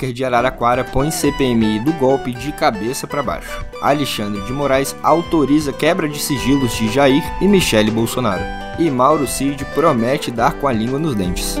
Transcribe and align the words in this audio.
hacker 0.00 0.12
de 0.12 0.24
Araraquara 0.24 0.82
põe 0.82 1.10
CPMI 1.10 1.80
do 1.80 1.92
golpe 1.94 2.32
de 2.32 2.52
cabeça 2.52 3.06
para 3.06 3.22
baixo. 3.22 3.64
Alexandre 3.82 4.40
de 4.42 4.52
Moraes 4.52 4.96
autoriza 5.02 5.72
quebra 5.72 6.08
de 6.08 6.18
sigilos 6.18 6.74
de 6.74 6.88
Jair 6.88 7.22
e 7.40 7.46
Michele 7.46 7.90
Bolsonaro. 7.90 8.42
E 8.78 8.90
Mauro 8.90 9.26
Cid 9.26 9.62
promete 9.74 10.30
dar 10.30 10.54
com 10.54 10.66
a 10.66 10.72
língua 10.72 10.98
nos 10.98 11.14
dentes. 11.14 11.56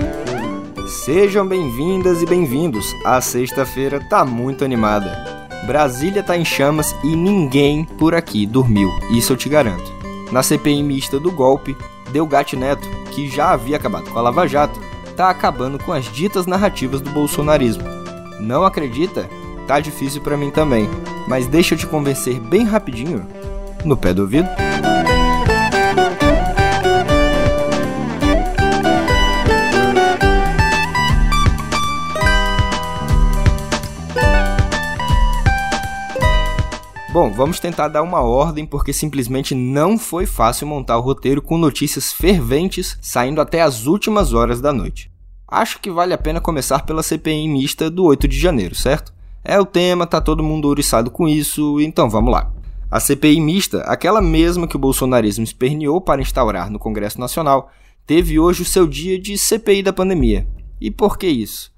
Sejam 1.04 1.46
bem-vindas 1.46 2.22
e 2.22 2.26
bem-vindos. 2.26 2.86
A 3.04 3.20
sexta-feira 3.20 4.00
tá 4.08 4.24
muito 4.24 4.64
animada. 4.64 5.46
Brasília 5.66 6.22
tá 6.22 6.36
em 6.36 6.44
chamas 6.44 6.96
e 7.04 7.14
ninguém 7.14 7.84
por 7.84 8.14
aqui 8.14 8.46
dormiu, 8.46 8.88
isso 9.10 9.34
eu 9.34 9.36
te 9.36 9.48
garanto. 9.48 9.92
Na 10.32 10.42
CPI 10.42 10.82
mista 10.82 11.20
do 11.20 11.30
golpe, 11.30 11.76
Delgatti 12.10 12.56
Neto, 12.56 12.88
que 13.10 13.28
já 13.28 13.50
havia 13.50 13.76
acabado 13.76 14.10
com 14.10 14.18
a 14.18 14.22
Lava 14.22 14.48
Jato, 14.48 14.80
tá 15.14 15.28
acabando 15.28 15.78
com 15.78 15.92
as 15.92 16.10
ditas 16.10 16.46
narrativas 16.46 17.02
do 17.02 17.10
bolsonarismo. 17.10 17.99
Não 18.40 18.64
acredita? 18.64 19.28
Tá 19.66 19.78
difícil 19.78 20.20
para 20.20 20.36
mim 20.36 20.50
também, 20.50 20.88
mas 21.28 21.46
deixa 21.46 21.74
eu 21.74 21.78
te 21.78 21.86
convencer 21.86 22.40
bem 22.40 22.64
rapidinho, 22.64 23.26
no 23.84 23.96
pé 23.96 24.12
do 24.12 24.22
ouvido. 24.22 24.48
Bom, 37.12 37.28
vamos 37.32 37.58
tentar 37.58 37.88
dar 37.88 38.02
uma 38.02 38.20
ordem 38.22 38.64
porque 38.64 38.92
simplesmente 38.92 39.52
não 39.52 39.98
foi 39.98 40.26
fácil 40.26 40.66
montar 40.66 40.96
o 40.96 41.00
roteiro 41.00 41.42
com 41.42 41.58
notícias 41.58 42.12
ferventes 42.12 42.96
saindo 43.02 43.40
até 43.40 43.62
as 43.62 43.86
últimas 43.86 44.32
horas 44.32 44.60
da 44.60 44.72
noite. 44.72 45.09
Acho 45.50 45.80
que 45.80 45.90
vale 45.90 46.14
a 46.14 46.18
pena 46.18 46.40
começar 46.40 46.84
pela 46.86 47.02
CPI 47.02 47.48
mista 47.48 47.90
do 47.90 48.04
8 48.04 48.28
de 48.28 48.38
janeiro, 48.38 48.74
certo? 48.74 49.12
É 49.42 49.58
o 49.58 49.66
tema, 49.66 50.06
tá 50.06 50.20
todo 50.20 50.42
mundo 50.42 50.68
ouriçado 50.68 51.10
com 51.10 51.26
isso, 51.26 51.80
então 51.80 52.08
vamos 52.08 52.32
lá. 52.32 52.52
A 52.90 53.00
CPI 53.00 53.40
mista, 53.40 53.80
aquela 53.82 54.20
mesma 54.20 54.68
que 54.68 54.76
o 54.76 54.80
bolsonarismo 54.80 55.44
esperneou 55.44 56.00
para 56.00 56.22
instaurar 56.22 56.70
no 56.70 56.78
Congresso 56.78 57.18
Nacional, 57.18 57.70
teve 58.06 58.38
hoje 58.38 58.62
o 58.62 58.66
seu 58.66 58.86
dia 58.86 59.18
de 59.18 59.36
CPI 59.36 59.82
da 59.82 59.92
pandemia. 59.92 60.46
E 60.80 60.90
por 60.90 61.18
que 61.18 61.26
isso? 61.26 61.70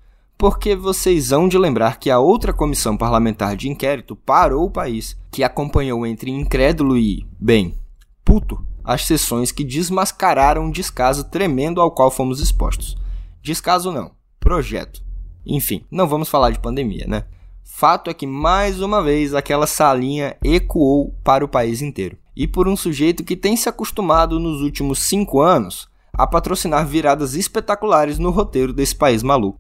porque 0.43 0.75
vocês 0.75 1.31
hão 1.31 1.47
de 1.47 1.57
lembrar 1.57 2.01
que 2.01 2.11
a 2.11 2.19
outra 2.19 2.53
comissão 2.53 2.97
parlamentar 2.97 3.55
de 3.55 3.69
inquérito 3.69 4.17
parou 4.17 4.65
o 4.65 4.71
país, 4.73 5.17
que 5.31 5.45
acompanhou 5.45 6.05
entre 6.05 6.33
incrédulo 6.33 6.99
e, 6.99 7.25
bem, 7.39 7.79
puto, 8.25 8.61
as 8.83 9.07
sessões 9.07 9.53
que 9.53 9.63
desmascararam 9.63 10.65
um 10.65 10.71
descaso 10.73 11.31
tremendo 11.31 11.81
ao 11.81 11.93
qual 11.93 12.11
fomos 12.11 12.41
expostos. 12.41 12.97
Descaso 13.43 13.91
não, 13.91 14.13
projeto. 14.39 15.03
Enfim, 15.45 15.85
não 15.91 16.07
vamos 16.07 16.29
falar 16.29 16.51
de 16.51 16.61
pandemia, 16.61 17.07
né? 17.09 17.25
Fato 17.65 18.09
é 18.09 18.15
que 18.15 18.27
mais 18.27 18.81
uma 18.81 19.03
vez 19.03 19.35
aquela 19.35 19.67
salinha 19.67 20.37
ecoou 20.45 21.13
para 21.25 21.45
o 21.45 21.49
país 21.49 21.83
inteiro. 21.83 22.17
E 22.37 22.47
por 22.47 22.69
um 22.69 22.77
sujeito 22.77 23.25
que 23.25 23.37
tem 23.37 23.57
se 23.57 23.69
acostumado 23.69 24.39
nos 24.39 24.63
últimos 24.63 25.01
cinco 25.01 25.41
anos 25.41 25.89
a 26.13 26.25
patrocinar 26.25 26.87
viradas 26.87 27.35
espetaculares 27.35 28.19
no 28.19 28.31
roteiro 28.31 28.73
desse 28.73 28.95
país 28.95 29.23
maluco. 29.23 29.59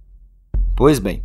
Pois 0.77 1.01
bem, 1.01 1.25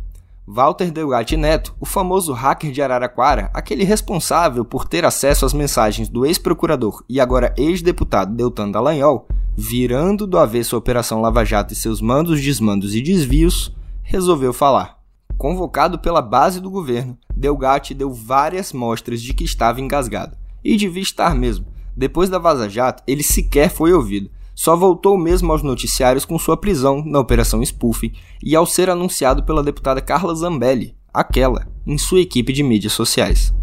Walter 0.50 0.90
Delgatti 0.90 1.36
Neto, 1.36 1.76
o 1.78 1.84
famoso 1.84 2.32
hacker 2.32 2.72
de 2.72 2.80
Araraquara, 2.80 3.50
aquele 3.52 3.84
responsável 3.84 4.64
por 4.64 4.88
ter 4.88 5.04
acesso 5.04 5.44
às 5.44 5.52
mensagens 5.52 6.08
do 6.08 6.24
ex-procurador 6.24 7.04
e 7.06 7.20
agora 7.20 7.52
ex-deputado 7.54 8.34
Deltan 8.34 8.70
Dallagnol, 8.70 9.28
virando 9.54 10.26
do 10.26 10.38
avesso 10.38 10.74
a 10.74 10.78
Operação 10.78 11.20
Lava 11.20 11.44
Jato 11.44 11.74
e 11.74 11.76
seus 11.76 12.00
mandos, 12.00 12.40
desmandos 12.40 12.94
e 12.94 13.02
desvios, 13.02 13.76
resolveu 14.02 14.54
falar. 14.54 14.96
Convocado 15.36 15.98
pela 15.98 16.22
base 16.22 16.60
do 16.60 16.70
governo, 16.70 17.18
Delgatti 17.36 17.92
deu 17.92 18.10
várias 18.10 18.72
mostras 18.72 19.20
de 19.20 19.34
que 19.34 19.44
estava 19.44 19.82
engasgado. 19.82 20.34
E 20.64 20.78
devia 20.78 21.02
estar 21.02 21.34
mesmo. 21.34 21.66
Depois 21.94 22.30
da 22.30 22.38
Vaza 22.38 22.70
Jato, 22.70 23.02
ele 23.06 23.22
sequer 23.22 23.68
foi 23.68 23.92
ouvido, 23.92 24.30
só 24.58 24.74
voltou 24.74 25.16
mesmo 25.16 25.52
aos 25.52 25.62
noticiários 25.62 26.24
com 26.24 26.36
sua 26.36 26.56
prisão 26.56 27.00
na 27.06 27.20
Operação 27.20 27.64
Spoofing 27.64 28.12
e 28.42 28.56
ao 28.56 28.66
ser 28.66 28.90
anunciado 28.90 29.44
pela 29.44 29.62
deputada 29.62 30.00
Carla 30.00 30.34
Zambelli, 30.34 30.96
aquela, 31.14 31.68
em 31.86 31.96
sua 31.96 32.18
equipe 32.18 32.52
de 32.52 32.64
mídias 32.64 32.92
sociais. 32.92 33.54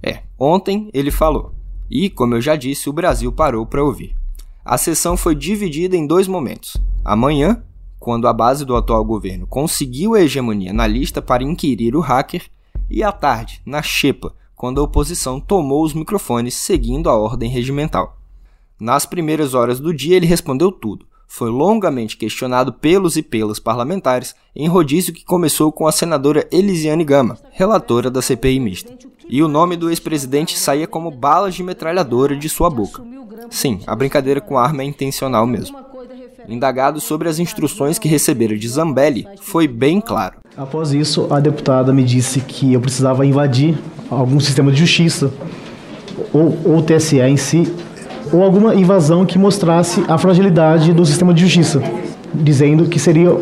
É, 0.00 0.22
ontem 0.38 0.90
ele 0.94 1.10
falou. 1.10 1.54
E, 1.90 2.08
como 2.08 2.36
eu 2.36 2.40
já 2.40 2.54
disse, 2.54 2.88
o 2.88 2.92
Brasil 2.92 3.32
parou 3.32 3.66
para 3.66 3.82
ouvir. 3.82 4.14
A 4.64 4.78
sessão 4.78 5.16
foi 5.16 5.34
dividida 5.34 5.96
em 5.96 6.06
dois 6.06 6.28
momentos. 6.28 6.76
Amanhã, 7.04 7.60
quando 7.98 8.28
a 8.28 8.32
base 8.32 8.64
do 8.64 8.76
atual 8.76 9.04
governo 9.04 9.44
conseguiu 9.44 10.14
a 10.14 10.20
hegemonia 10.20 10.72
na 10.72 10.86
lista 10.86 11.20
para 11.20 11.42
inquirir 11.42 11.96
o 11.96 12.00
hacker, 12.00 12.48
e 12.88 13.02
à 13.02 13.10
tarde, 13.10 13.60
na 13.66 13.82
xepa, 13.82 14.32
quando 14.54 14.80
a 14.80 14.84
oposição 14.84 15.40
tomou 15.40 15.82
os 15.82 15.92
microfones 15.92 16.54
seguindo 16.54 17.10
a 17.10 17.16
ordem 17.16 17.50
regimental. 17.50 18.17
Nas 18.80 19.04
primeiras 19.04 19.54
horas 19.54 19.80
do 19.80 19.92
dia, 19.92 20.16
ele 20.16 20.26
respondeu 20.26 20.70
tudo. 20.70 21.04
Foi 21.26 21.50
longamente 21.50 22.16
questionado 22.16 22.72
pelos 22.72 23.16
e 23.16 23.22
pelas 23.22 23.58
parlamentares 23.58 24.34
em 24.54 24.68
rodízio 24.68 25.12
que 25.12 25.24
começou 25.24 25.72
com 25.72 25.86
a 25.86 25.92
senadora 25.92 26.46
Elisiane 26.50 27.04
Gama, 27.04 27.36
relatora 27.50 28.08
da 28.10 28.22
CPI 28.22 28.60
mista. 28.60 28.92
E 29.28 29.42
o 29.42 29.48
nome 29.48 29.76
do 29.76 29.90
ex-presidente 29.90 30.58
saía 30.58 30.86
como 30.86 31.10
balas 31.10 31.54
de 31.54 31.62
metralhadora 31.62 32.36
de 32.36 32.48
sua 32.48 32.70
boca. 32.70 33.02
Sim, 33.50 33.80
a 33.86 33.94
brincadeira 33.96 34.40
com 34.40 34.56
arma 34.56 34.82
é 34.82 34.86
intencional 34.86 35.46
mesmo. 35.46 35.76
Indagado 36.48 37.00
sobre 37.00 37.28
as 37.28 37.38
instruções 37.38 37.98
que 37.98 38.08
recebera 38.08 38.56
de 38.56 38.68
Zambelli, 38.68 39.26
foi 39.40 39.68
bem 39.68 40.00
claro. 40.00 40.36
Após 40.56 40.92
isso, 40.92 41.26
a 41.30 41.40
deputada 41.40 41.92
me 41.92 42.04
disse 42.04 42.40
que 42.40 42.72
eu 42.72 42.80
precisava 42.80 43.26
invadir 43.26 43.76
algum 44.08 44.40
sistema 44.40 44.72
de 44.72 44.78
justiça, 44.78 45.30
ou, 46.32 46.56
ou 46.64 46.78
o 46.78 46.82
TSE 46.82 47.20
em 47.20 47.36
si, 47.36 47.70
ou 48.32 48.42
alguma 48.42 48.74
invasão 48.74 49.24
que 49.24 49.38
mostrasse 49.38 50.04
a 50.08 50.18
fragilidade 50.18 50.92
do 50.92 51.04
sistema 51.04 51.32
de 51.32 51.42
justiça, 51.42 51.82
dizendo 52.34 52.86
que 52.86 52.98
seria 52.98 53.36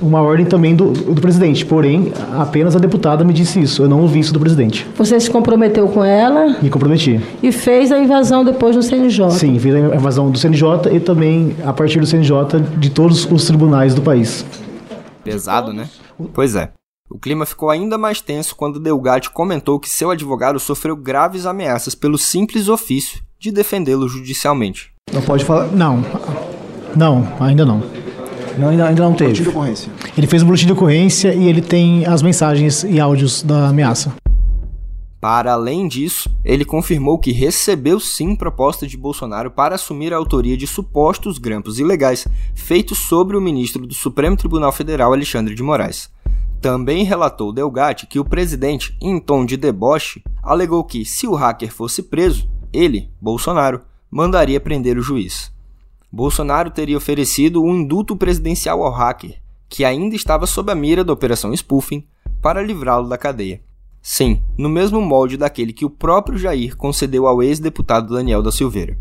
uma 0.00 0.20
ordem 0.20 0.46
também 0.46 0.74
do, 0.74 0.92
do 0.92 1.20
presidente. 1.20 1.64
Porém, 1.64 2.12
apenas 2.36 2.76
a 2.76 2.78
deputada 2.78 3.24
me 3.24 3.32
disse 3.32 3.60
isso. 3.60 3.82
Eu 3.82 3.88
não 3.88 4.00
ouvi 4.00 4.20
isso 4.20 4.32
do 4.32 4.40
presidente. 4.40 4.86
Você 4.96 5.18
se 5.18 5.30
comprometeu 5.30 5.88
com 5.88 6.04
ela? 6.04 6.56
Me 6.62 6.70
comprometi. 6.70 7.20
E 7.42 7.52
fez 7.52 7.90
a 7.92 7.98
invasão 7.98 8.44
depois 8.44 8.76
do 8.76 8.82
CNJ? 8.82 9.30
Sim, 9.32 9.58
fiz 9.58 9.74
a 9.74 9.96
invasão 9.96 10.30
do 10.30 10.38
CNJ 10.38 10.92
e 10.92 11.00
também, 11.00 11.56
a 11.64 11.72
partir 11.72 12.00
do 12.00 12.06
CNJ, 12.06 12.60
de 12.76 12.90
todos 12.90 13.30
os 13.30 13.44
tribunais 13.46 13.94
do 13.94 14.02
país. 14.02 14.44
Pesado, 15.24 15.72
né? 15.72 15.88
Pois 16.32 16.54
é. 16.54 16.70
O 17.10 17.18
clima 17.18 17.46
ficou 17.46 17.70
ainda 17.70 17.96
mais 17.96 18.20
tenso 18.20 18.54
quando 18.54 18.78
Delgatti 18.78 19.30
comentou 19.30 19.80
que 19.80 19.88
seu 19.88 20.10
advogado 20.10 20.60
sofreu 20.60 20.94
graves 20.94 21.46
ameaças 21.46 21.94
pelo 21.94 22.18
simples 22.18 22.68
ofício 22.68 23.20
de 23.38 23.52
defendê-lo 23.52 24.08
judicialmente. 24.08 24.90
Não 25.12 25.22
pode 25.22 25.44
falar. 25.44 25.68
Não. 25.68 26.04
Não, 26.96 27.32
ainda 27.38 27.64
não. 27.64 27.82
Não, 28.58 28.68
ainda, 28.68 28.88
ainda 28.88 29.02
não 29.04 29.14
teve. 29.14 29.30
Boletim 29.30 29.42
de 29.44 29.48
ocorrência. 29.48 29.92
Ele 30.16 30.26
fez 30.26 30.42
um 30.42 30.46
boletim 30.46 30.66
de 30.66 30.72
ocorrência 30.72 31.32
e 31.32 31.46
ele 31.46 31.62
tem 31.62 32.04
as 32.04 32.22
mensagens 32.22 32.82
e 32.82 32.98
áudios 32.98 33.42
da 33.42 33.68
ameaça. 33.68 34.12
Para 35.20 35.52
além 35.52 35.88
disso, 35.88 36.30
ele 36.44 36.64
confirmou 36.64 37.18
que 37.18 37.32
recebeu 37.32 37.98
sim 37.98 38.36
proposta 38.36 38.86
de 38.86 38.96
Bolsonaro 38.96 39.50
para 39.50 39.74
assumir 39.74 40.12
a 40.12 40.16
autoria 40.16 40.56
de 40.56 40.66
supostos 40.66 41.38
grampos 41.38 41.78
ilegais 41.78 42.26
feitos 42.54 42.98
sobre 42.98 43.36
o 43.36 43.40
ministro 43.40 43.86
do 43.86 43.94
Supremo 43.94 44.36
Tribunal 44.36 44.72
Federal 44.72 45.12
Alexandre 45.12 45.54
de 45.54 45.62
Moraes. 45.62 46.08
Também 46.60 47.04
relatou 47.04 47.52
Delgatti 47.52 48.06
que 48.06 48.18
o 48.18 48.24
presidente, 48.24 48.96
em 49.00 49.20
tom 49.20 49.44
de 49.44 49.56
deboche, 49.56 50.22
alegou 50.42 50.82
que, 50.84 51.04
se 51.04 51.26
o 51.26 51.34
hacker 51.34 51.72
fosse 51.72 52.02
preso, 52.02 52.48
ele, 52.72 53.10
Bolsonaro, 53.20 53.80
mandaria 54.10 54.60
prender 54.60 54.98
o 54.98 55.02
juiz. 55.02 55.52
Bolsonaro 56.10 56.70
teria 56.70 56.96
oferecido 56.96 57.62
um 57.62 57.74
indulto 57.74 58.16
presidencial 58.16 58.82
ao 58.82 58.92
hacker, 58.92 59.40
que 59.68 59.84
ainda 59.84 60.16
estava 60.16 60.46
sob 60.46 60.72
a 60.72 60.74
mira 60.74 61.04
da 61.04 61.12
Operação 61.12 61.54
Spoofing, 61.54 62.04
para 62.40 62.62
livrá-lo 62.62 63.08
da 63.08 63.18
cadeia. 63.18 63.60
Sim, 64.00 64.42
no 64.56 64.68
mesmo 64.68 65.00
molde 65.00 65.36
daquele 65.36 65.72
que 65.72 65.84
o 65.84 65.90
próprio 65.90 66.38
Jair 66.38 66.76
concedeu 66.76 67.26
ao 67.26 67.42
ex-deputado 67.42 68.14
Daniel 68.14 68.42
da 68.42 68.50
Silveira. 68.50 68.96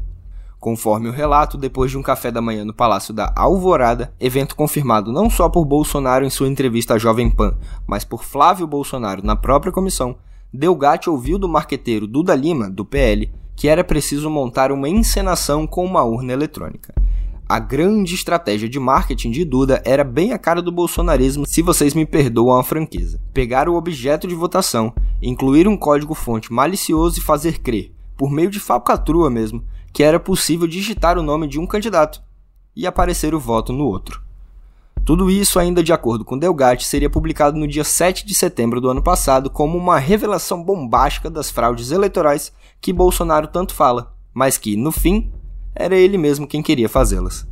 Conforme 0.59 1.07
o 1.07 1.13
relato, 1.13 1.55
depois 1.55 1.91
de 1.91 1.97
um 1.97 2.01
café 2.01 2.31
da 2.31 2.41
manhã 2.41 2.65
no 2.65 2.73
Palácio 2.73 3.13
da 3.13 3.31
Alvorada, 3.35 4.11
evento 4.19 4.55
confirmado 4.55 5.11
não 5.11 5.29
só 5.29 5.47
por 5.47 5.63
Bolsonaro 5.65 6.25
em 6.25 6.29
sua 6.29 6.47
entrevista 6.47 6.95
à 6.95 6.97
Jovem 6.97 7.29
Pan, 7.29 7.55
mas 7.85 8.03
por 8.03 8.23
Flávio 8.23 8.65
Bolsonaro 8.65 9.23
na 9.23 9.35
própria 9.35 9.71
comissão, 9.71 10.17
Delgatti 10.51 11.09
ouviu 11.09 11.37
do 11.37 11.47
marqueteiro 11.47 12.07
Duda 12.07 12.33
Lima, 12.33 12.69
do 12.69 12.83
PL, 12.83 13.31
que 13.57 13.67
era 13.67 13.83
preciso 13.83 14.29
montar 14.29 14.71
uma 14.71 14.87
encenação 14.87 15.65
com 15.65 15.83
uma 15.83 16.03
urna 16.03 16.31
eletrônica. 16.31 16.93
A 17.49 17.57
grande 17.57 18.13
estratégia 18.13 18.69
de 18.69 18.79
marketing 18.79 19.31
de 19.31 19.43
Duda 19.43 19.81
era 19.83 20.03
bem 20.03 20.31
a 20.31 20.37
cara 20.37 20.61
do 20.61 20.71
bolsonarismo, 20.71 21.43
se 21.47 21.63
vocês 21.63 21.95
me 21.95 22.05
perdoam 22.05 22.59
a 22.59 22.63
franqueza. 22.63 23.19
Pegar 23.33 23.67
o 23.67 23.75
objeto 23.75 24.27
de 24.27 24.35
votação, 24.35 24.93
incluir 25.19 25.67
um 25.67 25.75
código-fonte 25.75 26.53
malicioso 26.53 27.17
e 27.17 27.23
fazer 27.23 27.57
crer, 27.57 27.91
por 28.15 28.29
meio 28.29 28.51
de 28.51 28.59
falcatrua 28.59 29.29
mesmo, 29.29 29.63
que 29.91 30.03
era 30.03 30.19
possível 30.19 30.67
digitar 30.67 31.17
o 31.17 31.23
nome 31.23 31.47
de 31.47 31.59
um 31.59 31.65
candidato 31.65 32.21
e 32.75 32.85
aparecer 32.85 33.33
o 33.33 33.39
voto 33.39 33.73
no 33.73 33.85
outro. 33.85 34.26
Tudo 35.07 35.31
isso, 35.31 35.57
ainda 35.57 35.81
de 35.81 35.93
acordo 35.93 36.25
com 36.25 36.37
Delgatti, 36.37 36.85
seria 36.85 37.09
publicado 37.09 37.57
no 37.57 37.65
dia 37.65 37.85
7 37.85 38.25
de 38.25 38.35
setembro 38.35 38.81
do 38.81 38.89
ano 38.89 39.01
passado 39.01 39.49
como 39.49 39.77
uma 39.77 39.97
revelação 39.97 40.61
bombástica 40.61 41.29
das 41.29 41.49
fraudes 41.49 41.91
eleitorais 41.91 42.51
que 42.81 42.91
Bolsonaro 42.91 43.47
tanto 43.47 43.73
fala, 43.73 44.13
mas 44.33 44.57
que, 44.57 44.75
no 44.75 44.91
fim, 44.91 45.31
era 45.73 45.95
ele 45.95 46.17
mesmo 46.17 46.45
quem 46.45 46.61
queria 46.61 46.89
fazê-las. 46.89 47.47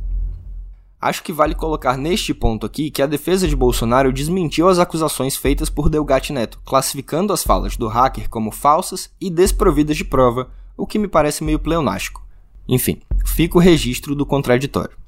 Acho 1.00 1.22
que 1.22 1.32
vale 1.32 1.54
colocar 1.54 1.96
neste 1.96 2.34
ponto 2.34 2.66
aqui 2.66 2.90
que 2.90 3.00
a 3.00 3.06
defesa 3.06 3.48
de 3.48 3.56
Bolsonaro 3.56 4.12
desmentiu 4.12 4.68
as 4.68 4.78
acusações 4.78 5.34
feitas 5.34 5.70
por 5.70 5.88
Delgatti 5.88 6.34
Neto, 6.34 6.60
classificando 6.62 7.32
as 7.32 7.42
falas 7.42 7.74
do 7.74 7.88
hacker 7.88 8.28
como 8.28 8.50
falsas 8.50 9.08
e 9.18 9.30
desprovidas 9.30 9.96
de 9.96 10.04
prova, 10.04 10.50
o 10.76 10.86
que 10.86 10.98
me 10.98 11.08
parece 11.08 11.42
meio 11.42 11.58
pleonástico. 11.58 12.22
Enfim, 12.68 13.00
fica 13.24 13.56
o 13.56 13.62
registro 13.62 14.14
do 14.14 14.26
contraditório. 14.26 15.05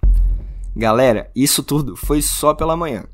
Galera, 0.79 1.29
isso 1.35 1.61
tudo 1.65 1.97
foi 1.97 2.23
só 2.23 2.55
pela 2.55 2.77
manhã. 2.77 3.05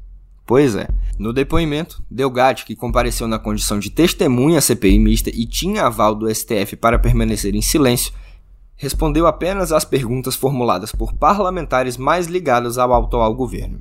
Pois 0.44 0.76
é, 0.76 0.87
no 1.19 1.32
depoimento, 1.32 2.05
Delgatti, 2.11 2.66
que 2.66 2.76
compareceu 2.76 3.26
na 3.26 3.38
condição 3.38 3.78
de 3.78 3.88
testemunha 3.88 4.61
CPI 4.61 4.99
mista 4.99 5.31
e 5.31 5.46
tinha 5.46 5.87
aval 5.87 6.14
do 6.14 6.28
STF 6.28 6.76
para 6.76 6.99
permanecer 6.99 7.55
em 7.55 7.62
silêncio, 7.62 8.12
respondeu 8.76 9.26
apenas 9.26 9.72
às 9.72 9.82
perguntas 9.82 10.37
formuladas 10.37 10.93
por 10.93 11.14
parlamentares 11.14 11.96
mais 11.96 12.26
ligados 12.26 12.76
ao 12.76 12.93
atual 12.93 13.34
governo. 13.34 13.78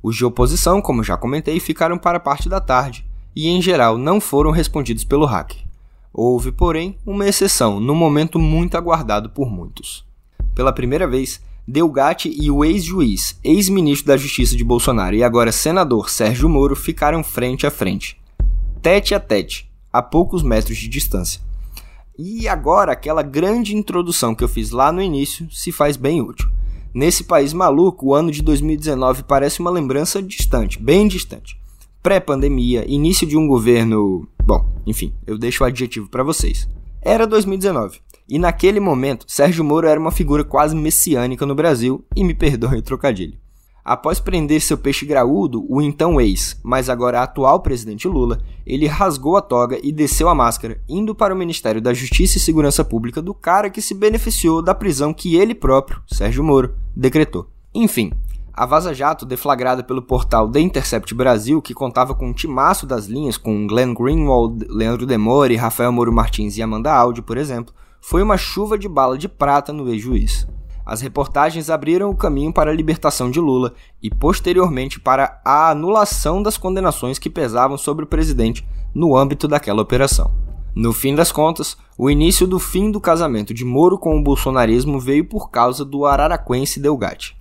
Os 0.00 0.14
de 0.14 0.24
oposição, 0.24 0.80
como 0.80 1.02
já 1.02 1.16
comentei, 1.16 1.58
ficaram 1.58 1.98
para 1.98 2.18
a 2.18 2.20
parte 2.20 2.48
da 2.48 2.60
tarde 2.60 3.04
e, 3.34 3.48
em 3.48 3.60
geral, 3.60 3.98
não 3.98 4.20
foram 4.20 4.52
respondidos 4.52 5.02
pelo 5.02 5.26
hacker. 5.26 5.64
Houve, 6.12 6.52
porém, 6.52 6.96
uma 7.04 7.26
exceção 7.26 7.80
no 7.80 7.92
momento 7.92 8.38
muito 8.38 8.76
aguardado 8.76 9.30
por 9.30 9.50
muitos. 9.50 10.06
Pela 10.54 10.72
primeira 10.72 11.08
vez, 11.08 11.40
Delgatti 11.70 12.28
e 12.36 12.50
o 12.50 12.64
ex-juiz, 12.64 13.38
ex-ministro 13.44 14.08
da 14.08 14.16
Justiça 14.16 14.56
de 14.56 14.64
Bolsonaro 14.64 15.14
e 15.14 15.22
agora 15.22 15.52
senador 15.52 16.10
Sérgio 16.10 16.48
Moro 16.48 16.74
ficaram 16.74 17.22
frente 17.22 17.64
a 17.64 17.70
frente, 17.70 18.20
tete 18.82 19.14
a 19.14 19.20
tete, 19.20 19.70
a 19.92 20.02
poucos 20.02 20.42
metros 20.42 20.76
de 20.76 20.88
distância. 20.88 21.40
E 22.18 22.48
agora 22.48 22.90
aquela 22.90 23.22
grande 23.22 23.76
introdução 23.76 24.34
que 24.34 24.42
eu 24.42 24.48
fiz 24.48 24.72
lá 24.72 24.90
no 24.90 25.00
início 25.00 25.48
se 25.52 25.70
faz 25.70 25.96
bem 25.96 26.20
útil. 26.20 26.50
Nesse 26.92 27.22
país 27.22 27.52
maluco, 27.52 28.06
o 28.06 28.14
ano 28.14 28.32
de 28.32 28.42
2019 28.42 29.22
parece 29.22 29.60
uma 29.60 29.70
lembrança 29.70 30.20
distante, 30.20 30.76
bem 30.76 31.06
distante. 31.06 31.56
Pré-pandemia, 32.02 32.84
início 32.88 33.24
de 33.24 33.36
um 33.36 33.46
governo. 33.46 34.26
Bom, 34.42 34.66
enfim, 34.84 35.14
eu 35.24 35.38
deixo 35.38 35.62
o 35.62 35.66
adjetivo 35.66 36.08
para 36.08 36.24
vocês. 36.24 36.68
Era 37.00 37.28
2019. 37.28 38.00
E 38.30 38.38
naquele 38.38 38.78
momento, 38.78 39.24
Sérgio 39.26 39.64
Moro 39.64 39.88
era 39.88 39.98
uma 39.98 40.12
figura 40.12 40.44
quase 40.44 40.76
messiânica 40.76 41.44
no 41.44 41.52
Brasil, 41.52 42.04
e 42.14 42.22
me 42.22 42.32
perdoe 42.32 42.78
o 42.78 42.82
trocadilho. 42.82 43.36
Após 43.84 44.20
prender 44.20 44.60
seu 44.60 44.78
peixe 44.78 45.04
graúdo, 45.04 45.66
o 45.68 45.82
então 45.82 46.20
ex, 46.20 46.56
mas 46.62 46.88
agora 46.88 47.22
atual 47.22 47.58
presidente 47.58 48.06
Lula, 48.06 48.40
ele 48.64 48.86
rasgou 48.86 49.36
a 49.36 49.42
toga 49.42 49.80
e 49.82 49.90
desceu 49.90 50.28
a 50.28 50.34
máscara, 50.34 50.80
indo 50.88 51.12
para 51.12 51.34
o 51.34 51.36
Ministério 51.36 51.80
da 51.80 51.92
Justiça 51.92 52.36
e 52.36 52.40
Segurança 52.40 52.84
Pública 52.84 53.20
do 53.20 53.34
cara 53.34 53.68
que 53.68 53.82
se 53.82 53.94
beneficiou 53.94 54.62
da 54.62 54.76
prisão 54.76 55.12
que 55.12 55.34
ele 55.34 55.52
próprio, 55.52 56.00
Sérgio 56.06 56.44
Moro, 56.44 56.74
decretou. 56.94 57.48
Enfim, 57.74 58.12
a 58.52 58.64
Vaza 58.64 58.94
Jato, 58.94 59.26
deflagrada 59.26 59.82
pelo 59.82 60.02
portal 60.02 60.48
The 60.48 60.60
Intercept 60.60 61.12
Brasil, 61.14 61.60
que 61.60 61.74
contava 61.74 62.14
com 62.14 62.28
um 62.28 62.32
timaço 62.32 62.86
das 62.86 63.06
linhas 63.06 63.36
com 63.36 63.66
Glenn 63.66 63.92
Greenwald, 63.92 64.66
Leandro 64.68 65.04
Demore, 65.04 65.56
Rafael 65.56 65.90
Moro 65.90 66.12
Martins 66.12 66.56
e 66.56 66.62
Amanda 66.62 66.92
Aldi, 66.92 67.22
por 67.22 67.36
exemplo, 67.36 67.74
foi 68.00 68.22
uma 68.22 68.36
chuva 68.36 68.78
de 68.78 68.88
bala 68.88 69.18
de 69.18 69.28
prata 69.28 69.72
no 69.72 69.88
ex-juiz. 69.88 70.46
As 70.84 71.00
reportagens 71.00 71.70
abriram 71.70 72.10
o 72.10 72.16
caminho 72.16 72.52
para 72.52 72.70
a 72.70 72.74
libertação 72.74 73.30
de 73.30 73.38
Lula 73.38 73.74
e, 74.02 74.10
posteriormente, 74.10 74.98
para 74.98 75.40
a 75.44 75.70
anulação 75.70 76.42
das 76.42 76.56
condenações 76.56 77.18
que 77.18 77.30
pesavam 77.30 77.78
sobre 77.78 78.04
o 78.04 78.08
presidente 78.08 78.66
no 78.94 79.16
âmbito 79.16 79.46
daquela 79.46 79.82
operação. 79.82 80.32
No 80.74 80.92
fim 80.92 81.14
das 81.14 81.30
contas, 81.30 81.76
o 81.98 82.08
início 82.10 82.46
do 82.46 82.58
fim 82.58 82.90
do 82.90 83.00
casamento 83.00 83.52
de 83.52 83.64
Moro 83.64 83.98
com 83.98 84.18
o 84.18 84.22
bolsonarismo 84.22 84.98
veio 84.98 85.24
por 85.24 85.50
causa 85.50 85.84
do 85.84 86.06
araraquense 86.06 86.80
Delgatti. 86.80 87.36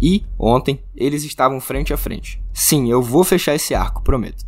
E, 0.00 0.24
ontem, 0.38 0.80
eles 0.94 1.24
estavam 1.24 1.60
frente 1.60 1.92
a 1.92 1.96
frente. 1.96 2.40
Sim, 2.52 2.90
eu 2.90 3.02
vou 3.02 3.24
fechar 3.24 3.54
esse 3.54 3.74
arco, 3.74 4.02
prometo. 4.02 4.46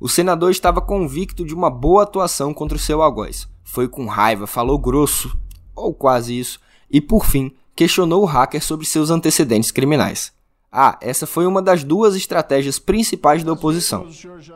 O 0.00 0.08
senador 0.08 0.50
estava 0.50 0.80
convicto 0.80 1.44
de 1.44 1.54
uma 1.54 1.70
boa 1.70 2.02
atuação 2.02 2.54
contra 2.54 2.76
o 2.76 2.80
seu 2.80 3.02
algoz, 3.02 3.48
foi 3.70 3.86
com 3.86 4.06
raiva, 4.06 4.48
falou 4.48 4.76
grosso, 4.76 5.38
ou 5.76 5.94
quase 5.94 6.36
isso, 6.36 6.58
e 6.90 7.00
por 7.00 7.24
fim 7.24 7.52
questionou 7.76 8.22
o 8.22 8.26
hacker 8.26 8.62
sobre 8.62 8.84
seus 8.84 9.10
antecedentes 9.10 9.70
criminais. 9.70 10.32
Ah, 10.72 10.98
essa 11.00 11.26
foi 11.26 11.46
uma 11.46 11.62
das 11.62 11.84
duas 11.84 12.16
estratégias 12.16 12.78
principais 12.78 13.44
da 13.44 13.52
oposição: 13.52 14.06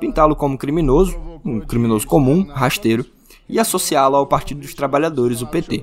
pintá-lo 0.01 0.35
como 0.35 0.59
criminoso, 0.59 1.17
um 1.45 1.61
criminoso 1.61 2.07
comum, 2.07 2.47
rasteiro, 2.53 3.07
e 3.49 3.59
associá-lo 3.59 4.17
ao 4.17 4.27
Partido 4.27 4.61
dos 4.61 4.75
Trabalhadores, 4.75 5.43
o 5.43 5.47
PT. 5.47 5.83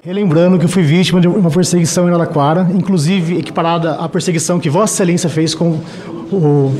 Relembrando 0.00 0.58
que 0.58 0.64
eu 0.64 0.68
fui 0.68 0.82
vítima 0.82 1.20
de 1.20 1.26
uma 1.26 1.50
perseguição 1.50 2.08
em 2.08 2.10
Araraquara, 2.10 2.68
inclusive 2.72 3.36
equiparada 3.36 3.96
à 3.96 4.08
perseguição 4.08 4.60
que 4.60 4.70
Vossa 4.70 4.94
Excelência 4.94 5.28
fez 5.28 5.56
com 5.56 5.80
o, 6.30 6.72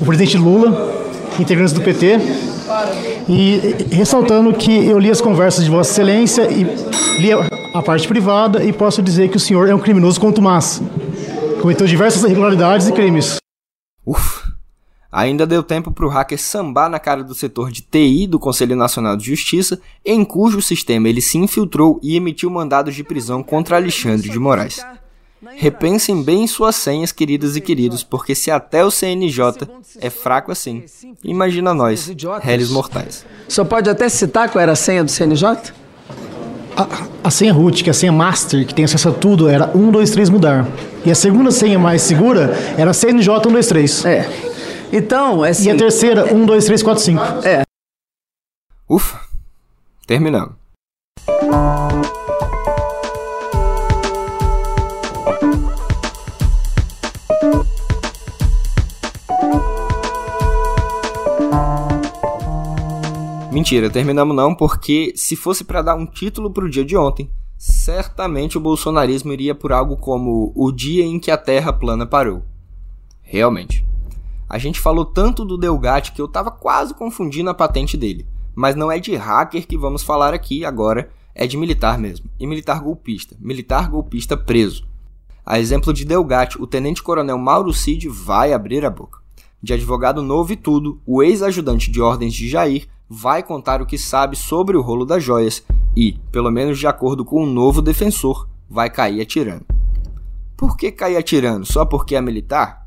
o 0.00 0.04
presidente 0.04 0.38
Lula, 0.38 0.70
integrantes 1.38 1.72
do 1.72 1.80
PT, 1.80 2.55
e 3.28 3.94
ressaltando 3.94 4.52
que 4.52 4.86
eu 4.86 4.98
li 4.98 5.10
as 5.10 5.20
conversas 5.20 5.64
de 5.64 5.70
Vossa 5.70 5.90
Excelência 5.90 6.50
e 6.50 6.64
li 7.20 7.32
a 7.74 7.82
parte 7.82 8.06
privada 8.06 8.64
e 8.64 8.72
posso 8.72 9.02
dizer 9.02 9.28
que 9.28 9.36
o 9.36 9.40
senhor 9.40 9.68
é 9.68 9.74
um 9.74 9.78
criminoso 9.78 10.20
contumaz. 10.20 10.82
Cometeu 11.60 11.86
diversas 11.86 12.22
irregularidades 12.24 12.88
e 12.88 12.92
crimes. 12.92 13.36
Uf, 14.04 14.42
ainda 15.10 15.46
deu 15.46 15.62
tempo 15.62 15.90
para 15.90 16.06
o 16.06 16.08
hacker 16.08 16.38
sambar 16.38 16.88
na 16.88 16.98
cara 16.98 17.24
do 17.24 17.34
setor 17.34 17.70
de 17.70 17.82
TI 17.82 18.26
do 18.26 18.38
Conselho 18.38 18.76
Nacional 18.76 19.16
de 19.16 19.24
Justiça, 19.26 19.80
em 20.04 20.24
cujo 20.24 20.60
sistema 20.60 21.08
ele 21.08 21.20
se 21.20 21.38
infiltrou 21.38 21.98
e 22.02 22.16
emitiu 22.16 22.50
mandados 22.50 22.94
de 22.94 23.02
prisão 23.02 23.42
contra 23.42 23.76
Alexandre 23.76 24.28
de 24.28 24.38
Moraes. 24.38 24.84
Repensem 25.54 26.22
bem 26.22 26.46
suas 26.46 26.76
senhas, 26.76 27.12
queridas 27.12 27.56
e 27.56 27.60
queridos, 27.60 28.02
porque 28.02 28.34
se 28.34 28.50
até 28.50 28.84
o 28.84 28.90
CNJ 28.90 29.68
é 30.00 30.10
fraco 30.10 30.50
assim, 30.50 30.84
imagina 31.22 31.72
nós, 31.72 32.10
réis 32.40 32.70
mortais. 32.70 33.24
Só 33.48 33.64
pode 33.64 33.88
até 33.88 34.08
citar 34.08 34.50
qual 34.50 34.62
era 34.62 34.72
a 34.72 34.76
senha 34.76 35.04
do 35.04 35.10
CNJ? 35.10 35.46
A, 36.76 36.86
a, 37.24 37.30
senha 37.30 37.54
root, 37.54 37.82
que 37.82 37.88
é 37.88 37.92
a 37.92 37.94
senha 37.94 38.12
master, 38.12 38.66
que 38.66 38.74
tem 38.74 38.84
acesso 38.84 39.08
a 39.08 39.12
tudo, 39.12 39.48
era 39.48 39.70
1, 39.74 39.90
2, 39.90 40.10
3 40.10 40.28
mudar. 40.28 40.68
E 41.04 41.10
a 41.10 41.14
segunda 41.14 41.50
senha 41.50 41.78
mais 41.78 42.02
segura 42.02 42.54
era 42.76 42.92
CNJ 42.92 43.48
1, 43.48 43.52
2, 43.52 43.66
3. 43.66 44.04
É. 44.04 44.28
Então, 44.92 45.44
é 45.44 45.50
assim... 45.50 45.68
E 45.68 45.70
a 45.70 45.76
terceira, 45.76 46.34
1, 46.34 46.44
2, 46.44 46.64
3, 46.66 46.82
4, 46.82 47.02
5. 47.02 47.22
É. 47.44 47.62
Ufa, 48.88 49.20
terminamos. 50.06 50.54
Mentira, 63.56 63.88
terminamos 63.88 64.36
não, 64.36 64.54
porque 64.54 65.14
se 65.16 65.34
fosse 65.34 65.64
para 65.64 65.80
dar 65.80 65.94
um 65.94 66.04
título 66.04 66.50
pro 66.50 66.68
dia 66.68 66.84
de 66.84 66.94
ontem, 66.94 67.30
certamente 67.56 68.58
o 68.58 68.60
bolsonarismo 68.60 69.32
iria 69.32 69.54
por 69.54 69.72
algo 69.72 69.96
como 69.96 70.52
o 70.54 70.70
dia 70.70 71.02
em 71.02 71.18
que 71.18 71.30
a 71.30 71.38
Terra 71.38 71.72
plana 71.72 72.04
parou. 72.04 72.42
Realmente. 73.22 73.82
A 74.46 74.58
gente 74.58 74.78
falou 74.78 75.06
tanto 75.06 75.42
do 75.42 75.56
Delgatti 75.56 76.12
que 76.12 76.20
eu 76.20 76.28
tava 76.28 76.50
quase 76.50 76.92
confundindo 76.92 77.48
a 77.48 77.54
patente 77.54 77.96
dele. 77.96 78.26
Mas 78.54 78.76
não 78.76 78.92
é 78.92 79.00
de 79.00 79.16
hacker 79.16 79.66
que 79.66 79.78
vamos 79.78 80.02
falar 80.02 80.34
aqui 80.34 80.62
agora, 80.62 81.08
é 81.34 81.46
de 81.46 81.56
militar 81.56 81.96
mesmo. 81.96 82.28
E 82.38 82.46
militar 82.46 82.82
golpista. 82.82 83.34
Militar 83.40 83.88
golpista 83.88 84.36
preso. 84.36 84.86
A 85.46 85.58
exemplo 85.58 85.94
de 85.94 86.04
Delgatti, 86.04 86.60
o 86.60 86.66
tenente-coronel 86.66 87.38
Mauro 87.38 87.72
Cid 87.72 88.06
vai 88.06 88.52
abrir 88.52 88.84
a 88.84 88.90
boca. 88.90 89.20
De 89.66 89.72
advogado 89.72 90.22
novo 90.22 90.52
e 90.52 90.56
tudo, 90.56 91.00
o 91.04 91.24
ex-ajudante 91.24 91.90
de 91.90 92.00
ordens 92.00 92.32
de 92.32 92.48
Jair 92.48 92.86
vai 93.10 93.42
contar 93.42 93.82
o 93.82 93.86
que 93.86 93.98
sabe 93.98 94.36
sobre 94.36 94.76
o 94.76 94.80
rolo 94.80 95.04
das 95.04 95.24
joias 95.24 95.60
e, 95.96 96.12
pelo 96.30 96.52
menos 96.52 96.78
de 96.78 96.86
acordo 96.86 97.24
com 97.24 97.42
um 97.42 97.52
novo 97.52 97.82
defensor, 97.82 98.48
vai 98.70 98.88
cair 98.88 99.20
atirando. 99.20 99.66
Por 100.56 100.76
que 100.76 100.92
cair 100.92 101.16
atirando? 101.16 101.66
Só 101.66 101.84
porque 101.84 102.14
é 102.14 102.20
militar? 102.20 102.86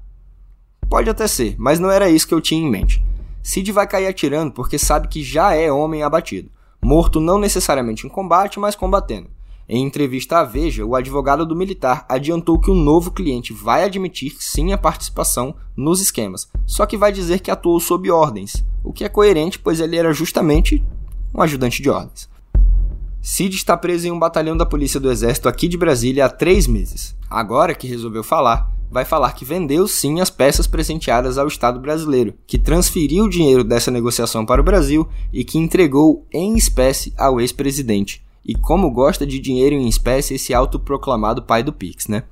Pode 0.89 1.09
até 1.09 1.27
ser, 1.27 1.53
mas 1.59 1.81
não 1.81 1.91
era 1.91 2.09
isso 2.09 2.25
que 2.25 2.33
eu 2.33 2.39
tinha 2.39 2.65
em 2.65 2.71
mente. 2.71 3.03
Cid 3.43 3.73
vai 3.73 3.85
cair 3.85 4.07
atirando 4.07 4.53
porque 4.53 4.79
sabe 4.79 5.09
que 5.09 5.21
já 5.21 5.53
é 5.53 5.69
homem 5.69 6.01
abatido, 6.01 6.49
morto 6.81 7.19
não 7.19 7.37
necessariamente 7.37 8.07
em 8.07 8.09
combate, 8.09 8.57
mas 8.57 8.73
combatendo. 8.73 9.29
Em 9.71 9.85
entrevista 9.85 10.39
à 10.39 10.43
Veja, 10.43 10.83
o 10.83 10.95
advogado 10.95 11.45
do 11.45 11.55
militar 11.55 12.03
adiantou 12.09 12.59
que 12.59 12.71
o 12.71 12.75
novo 12.75 13.11
cliente 13.11 13.53
vai 13.53 13.83
admitir 13.83 14.35
sim 14.39 14.73
a 14.73 14.77
participação 14.79 15.55
nos 15.77 16.01
esquemas, 16.01 16.49
só 16.65 16.87
que 16.87 16.97
vai 16.97 17.11
dizer 17.11 17.39
que 17.39 17.51
atuou 17.51 17.79
sob 17.79 18.09
ordens, 18.09 18.65
o 18.83 18.91
que 18.91 19.03
é 19.03 19.09
coerente, 19.09 19.59
pois 19.59 19.79
ele 19.79 19.95
era 19.95 20.11
justamente 20.11 20.83
um 21.31 21.39
ajudante 21.39 21.83
de 21.83 21.89
ordens. 21.91 22.27
Cid 23.21 23.55
está 23.55 23.77
preso 23.77 24.07
em 24.07 24.11
um 24.11 24.17
batalhão 24.17 24.57
da 24.57 24.65
Polícia 24.65 24.99
do 24.99 25.11
Exército 25.11 25.47
aqui 25.47 25.67
de 25.67 25.77
Brasília 25.77 26.25
há 26.25 26.29
três 26.29 26.65
meses. 26.65 27.15
Agora 27.29 27.75
que 27.75 27.85
resolveu 27.85 28.23
falar, 28.23 28.73
vai 28.89 29.05
falar 29.05 29.33
que 29.33 29.45
vendeu 29.45 29.87
sim 29.87 30.19
as 30.19 30.31
peças 30.31 30.65
presenteadas 30.65 31.37
ao 31.37 31.47
Estado 31.47 31.79
brasileiro, 31.79 32.33
que 32.47 32.57
transferiu 32.57 33.25
o 33.25 33.29
dinheiro 33.29 33.63
dessa 33.63 33.91
negociação 33.91 34.47
para 34.47 34.61
o 34.61 34.63
Brasil 34.63 35.07
e 35.31 35.43
que 35.43 35.59
entregou 35.59 36.25
em 36.33 36.57
espécie 36.57 37.13
ao 37.15 37.39
ex-presidente. 37.39 38.27
E 38.45 38.55
como 38.55 38.91
gosta 38.91 39.25
de 39.25 39.39
dinheiro 39.39 39.75
em 39.75 39.87
espécie 39.87 40.35
esse 40.35 40.53
autoproclamado 40.53 41.43
pai 41.43 41.63
do 41.63 41.73
Pix, 41.73 42.07
né? 42.07 42.23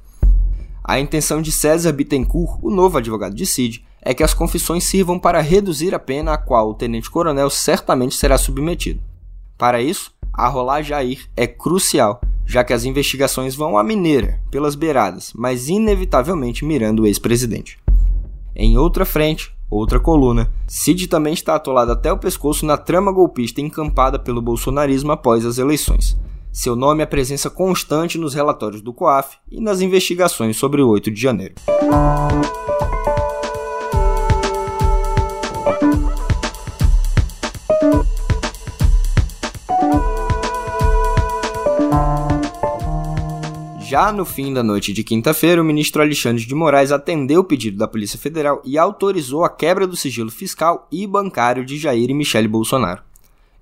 A 0.83 0.99
intenção 0.99 1.41
de 1.41 1.51
César 1.51 1.91
Bittencourt, 1.91 2.59
o 2.61 2.69
novo 2.69 2.97
advogado 2.97 3.35
de 3.35 3.45
Cid, 3.45 3.85
é 4.01 4.13
que 4.13 4.23
as 4.23 4.33
confissões 4.33 4.85
sirvam 4.85 5.19
para 5.19 5.41
reduzir 5.41 5.93
a 5.93 5.99
pena 5.99 6.33
a 6.33 6.37
qual 6.37 6.69
o 6.69 6.73
tenente-coronel 6.73 7.49
certamente 7.49 8.15
será 8.15 8.37
submetido. 8.37 9.01
Para 9.57 9.81
isso, 9.81 10.13
a 10.31 10.47
rolar 10.47 10.83
Jair 10.83 11.27
é 11.35 11.45
crucial, 11.45 12.21
já 12.45 12.63
que 12.63 12.71
as 12.71 12.85
investigações 12.85 13.53
vão 13.53 13.77
à 13.77 13.83
mineira, 13.83 14.39
pelas 14.49 14.75
beiradas, 14.75 15.33
mas 15.35 15.67
inevitavelmente 15.67 16.63
mirando 16.63 17.01
o 17.01 17.05
ex-presidente. 17.05 17.77
Em 18.55 18.77
outra 18.77 19.03
frente, 19.03 19.56
outra 19.69 19.99
coluna, 19.99 20.51
Cid 20.67 21.07
também 21.07 21.33
está 21.33 21.55
atolado 21.55 21.91
até 21.91 22.11
o 22.11 22.17
pescoço 22.17 22.65
na 22.65 22.77
trama 22.77 23.11
golpista 23.11 23.61
encampada 23.61 24.17
pelo 24.17 24.41
bolsonarismo 24.41 25.11
após 25.11 25.45
as 25.45 25.57
eleições. 25.57 26.17
Seu 26.51 26.75
nome 26.75 27.03
é 27.03 27.05
presença 27.05 27.49
constante 27.49 28.17
nos 28.17 28.33
relatórios 28.33 28.81
do 28.81 28.93
COAF 28.93 29.37
e 29.51 29.61
nas 29.61 29.81
investigações 29.81 30.57
sobre 30.57 30.81
o 30.81 30.87
8 30.89 31.11
de 31.11 31.21
janeiro. 31.21 31.55
Já 43.89 44.11
no 44.11 44.25
fim 44.25 44.53
da 44.53 44.61
noite 44.61 44.91
de 44.91 45.01
quinta-feira, 45.01 45.61
o 45.61 45.65
ministro 45.65 46.01
Alexandre 46.01 46.45
de 46.45 46.53
Moraes 46.53 46.91
atendeu 46.91 47.39
o 47.39 47.43
pedido 47.45 47.77
da 47.77 47.87
Polícia 47.87 48.19
Federal 48.19 48.61
e 48.65 48.77
autorizou 48.77 49.45
a 49.45 49.49
quebra 49.49 49.87
do 49.87 49.95
sigilo 49.95 50.29
fiscal 50.29 50.89
e 50.91 51.07
bancário 51.07 51.63
de 51.63 51.77
Jair 51.77 52.09
e 52.09 52.13
Michele 52.13 52.49
Bolsonaro. 52.49 53.01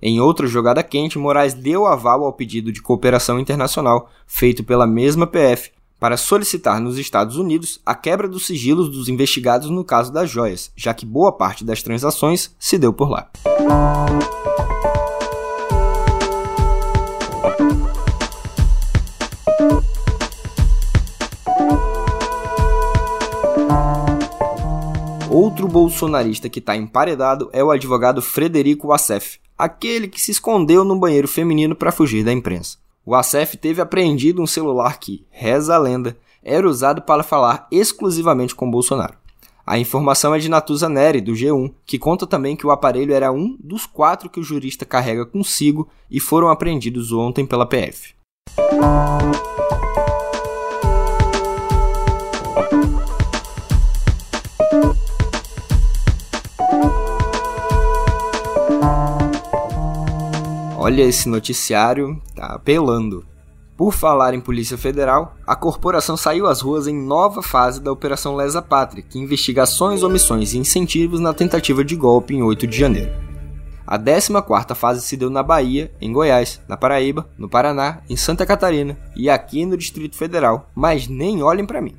Em 0.02 0.20
outra 0.20 0.48
jogada 0.48 0.82
quente, 0.82 1.16
Moraes 1.16 1.54
deu 1.54 1.86
aval 1.86 2.24
ao 2.24 2.32
pedido 2.32 2.72
de 2.72 2.82
cooperação 2.82 3.38
internacional 3.38 4.10
feito 4.26 4.64
pela 4.64 4.84
mesma 4.84 5.28
PF 5.28 5.70
para 6.00 6.16
solicitar 6.16 6.80
nos 6.80 6.98
Estados 6.98 7.36
Unidos 7.36 7.80
a 7.86 7.94
quebra 7.94 8.26
dos 8.26 8.46
sigilos 8.46 8.88
dos 8.88 9.08
investigados 9.08 9.70
no 9.70 9.84
caso 9.84 10.12
das 10.12 10.28
joias, 10.28 10.72
já 10.74 10.92
que 10.92 11.06
boa 11.06 11.30
parte 11.30 11.64
das 11.64 11.84
transações 11.84 12.52
se 12.58 12.76
deu 12.76 12.92
por 12.92 13.08
lá. 13.08 13.30
Outro 25.46 25.68
bolsonarista 25.68 26.48
que 26.48 26.58
está 26.58 26.74
emparedado 26.74 27.48
é 27.52 27.62
o 27.62 27.70
advogado 27.70 28.20
Frederico 28.20 28.88
Wassef, 28.88 29.38
aquele 29.56 30.08
que 30.08 30.20
se 30.20 30.32
escondeu 30.32 30.82
no 30.82 30.98
banheiro 30.98 31.28
feminino 31.28 31.76
para 31.76 31.92
fugir 31.92 32.24
da 32.24 32.32
imprensa. 32.32 32.78
O 33.04 33.12
Wassef 33.12 33.56
teve 33.56 33.80
apreendido 33.80 34.42
um 34.42 34.46
celular 34.46 34.98
que, 34.98 35.24
reza 35.30 35.76
a 35.76 35.78
lenda, 35.78 36.16
era 36.42 36.68
usado 36.68 37.00
para 37.00 37.22
falar 37.22 37.68
exclusivamente 37.70 38.56
com 38.56 38.68
Bolsonaro. 38.68 39.14
A 39.64 39.78
informação 39.78 40.34
é 40.34 40.40
de 40.40 40.48
Natuza 40.48 40.88
Neri, 40.88 41.20
do 41.20 41.30
G1, 41.30 41.72
que 41.86 41.96
conta 41.96 42.26
também 42.26 42.56
que 42.56 42.66
o 42.66 42.72
aparelho 42.72 43.14
era 43.14 43.30
um 43.30 43.56
dos 43.60 43.86
quatro 43.86 44.28
que 44.28 44.40
o 44.40 44.42
jurista 44.42 44.84
carrega 44.84 45.24
consigo 45.24 45.88
e 46.10 46.18
foram 46.18 46.48
apreendidos 46.48 47.12
ontem 47.12 47.46
pela 47.46 47.66
PF. 47.66 48.16
Olha 60.86 61.02
esse 61.02 61.28
noticiário, 61.28 62.22
tá 62.32 62.46
apelando. 62.46 63.26
Por 63.76 63.92
falar 63.92 64.34
em 64.34 64.40
Polícia 64.40 64.78
Federal, 64.78 65.34
a 65.44 65.56
corporação 65.56 66.16
saiu 66.16 66.46
às 66.46 66.60
ruas 66.60 66.86
em 66.86 66.94
nova 66.94 67.42
fase 67.42 67.82
da 67.82 67.90
Operação 67.90 68.36
Lesa 68.36 68.62
Pátria, 68.62 69.02
que 69.02 69.18
investiga 69.18 69.64
ações, 69.64 70.04
omissões 70.04 70.54
e 70.54 70.58
incentivos 70.58 71.18
na 71.18 71.34
tentativa 71.34 71.84
de 71.84 71.96
golpe 71.96 72.36
em 72.36 72.42
8 72.44 72.68
de 72.68 72.78
janeiro. 72.78 73.10
A 73.84 73.98
14ª 73.98 74.76
fase 74.76 75.00
se 75.04 75.16
deu 75.16 75.28
na 75.28 75.42
Bahia, 75.42 75.92
em 76.00 76.12
Goiás, 76.12 76.60
na 76.68 76.76
Paraíba, 76.76 77.28
no 77.36 77.48
Paraná, 77.48 78.02
em 78.08 78.14
Santa 78.14 78.46
Catarina 78.46 78.96
e 79.16 79.28
aqui 79.28 79.66
no 79.66 79.76
Distrito 79.76 80.14
Federal, 80.14 80.70
mas 80.72 81.08
nem 81.08 81.42
olhem 81.42 81.66
para 81.66 81.82
mim. 81.82 81.96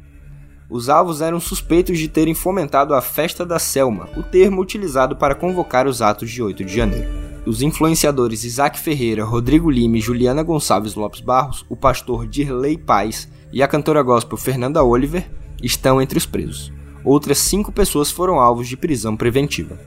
Os 0.70 0.88
alvos 0.88 1.20
eram 1.20 1.42
suspeitos 1.42 2.00
de 2.00 2.08
terem 2.08 2.34
fomentado 2.34 2.96
a 2.96 3.02
Festa 3.02 3.46
da 3.46 3.60
Selma, 3.60 4.08
o 4.16 4.24
termo 4.24 4.62
utilizado 4.62 5.18
para 5.18 5.36
convocar 5.36 5.88
os 5.88 6.02
atos 6.02 6.32
de 6.32 6.42
8 6.42 6.64
de 6.64 6.74
janeiro 6.74 7.27
os 7.48 7.62
influenciadores 7.62 8.44
Isaac 8.44 8.78
Ferreira, 8.78 9.24
Rodrigo 9.24 9.70
Lima 9.70 9.98
e 9.98 10.02
Juliana 10.02 10.44
Gonçalves 10.44 10.96
Lopes 10.96 11.22
Barros, 11.22 11.66
o 11.70 11.76
pastor 11.76 12.28
Dirley 12.28 12.78
Paz 12.78 13.30
e 13.52 13.64
a 13.64 13.68
cantora 13.68 14.02
gospel 14.02 14.38
Fernanda 14.38 14.84
Oliver 14.84 15.30
estão 15.64 16.02
entre 16.02 16.18
os 16.18 16.26
presos. 16.26 16.72
Outras 17.04 17.38
cinco 17.38 17.72
pessoas 17.72 18.12
foram 18.12 18.40
alvos 18.40 18.68
de 18.68 18.76
prisão 18.76 19.16
preventiva. 19.16 19.80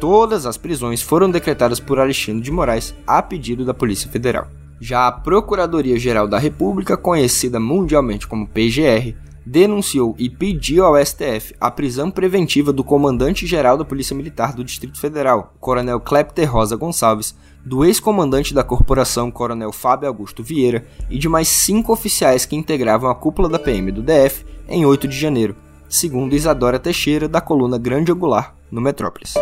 Todas 0.00 0.46
as 0.46 0.56
prisões 0.56 1.02
foram 1.02 1.28
decretadas 1.28 1.80
por 1.80 1.98
Alexandre 1.98 2.42
de 2.42 2.52
Moraes 2.52 2.94
a 3.04 3.20
pedido 3.20 3.64
da 3.64 3.74
Polícia 3.74 4.08
Federal. 4.08 4.46
Já 4.80 5.08
a 5.08 5.12
Procuradoria-Geral 5.12 6.28
da 6.28 6.38
República, 6.38 6.96
conhecida 6.96 7.58
mundialmente 7.58 8.28
como 8.28 8.46
PGR, 8.46 9.16
denunciou 9.48 10.14
e 10.18 10.28
pediu 10.28 10.84
ao 10.84 11.02
STF 11.02 11.54
a 11.58 11.70
prisão 11.70 12.10
preventiva 12.10 12.70
do 12.70 12.84
comandante-geral 12.84 13.78
da 13.78 13.84
Polícia 13.84 14.14
Militar 14.14 14.52
do 14.52 14.62
Distrito 14.62 15.00
Federal, 15.00 15.54
Coronel 15.58 15.98
Clepter 16.00 16.50
Rosa 16.50 16.76
Gonçalves, 16.76 17.34
do 17.64 17.82
ex-comandante 17.84 18.52
da 18.52 18.62
corporação, 18.62 19.30
Coronel 19.30 19.72
Fábio 19.72 20.06
Augusto 20.06 20.42
Vieira, 20.42 20.86
e 21.08 21.18
de 21.18 21.28
mais 21.28 21.48
cinco 21.48 21.92
oficiais 21.92 22.44
que 22.44 22.56
integravam 22.56 23.10
a 23.10 23.14
cúpula 23.14 23.48
da 23.48 23.58
PM 23.58 23.90
do 23.90 24.02
DF 24.02 24.44
em 24.68 24.84
8 24.84 25.08
de 25.08 25.18
janeiro, 25.18 25.56
segundo 25.88 26.34
Isadora 26.34 26.78
Teixeira, 26.78 27.26
da 27.26 27.40
coluna 27.40 27.78
Grande 27.78 28.12
Angular, 28.12 28.54
no 28.70 28.82
Metrópolis. 28.82 29.32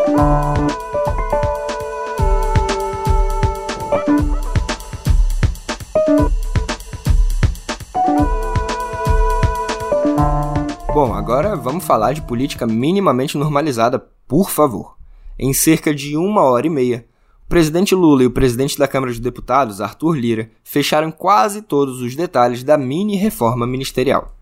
Bom, 10.97 11.13
agora 11.13 11.55
vamos 11.55 11.85
falar 11.85 12.15
de 12.15 12.23
política 12.23 12.67
minimamente 12.67 13.37
normalizada, 13.37 13.99
por 14.27 14.49
favor. 14.49 14.97
Em 15.39 15.53
cerca 15.53 15.95
de 15.95 16.17
uma 16.17 16.41
hora 16.41 16.67
e 16.67 16.71
meia, 16.71 17.07
o 17.45 17.49
presidente 17.51 17.95
Lula 17.95 18.23
e 18.23 18.27
o 18.27 18.31
presidente 18.31 18.79
da 18.79 18.89
Câmara 18.89 19.13
de 19.13 19.21
Deputados, 19.21 19.83
Arthur 19.83 20.17
Lira, 20.17 20.51
fecharam 20.65 21.13
quase 21.13 21.61
todos 21.61 22.01
os 22.01 22.17
detalhes 22.17 22.65
da 22.65 22.79
mini 22.79 23.15
reforma 23.15 23.67
ministerial. 23.67 24.35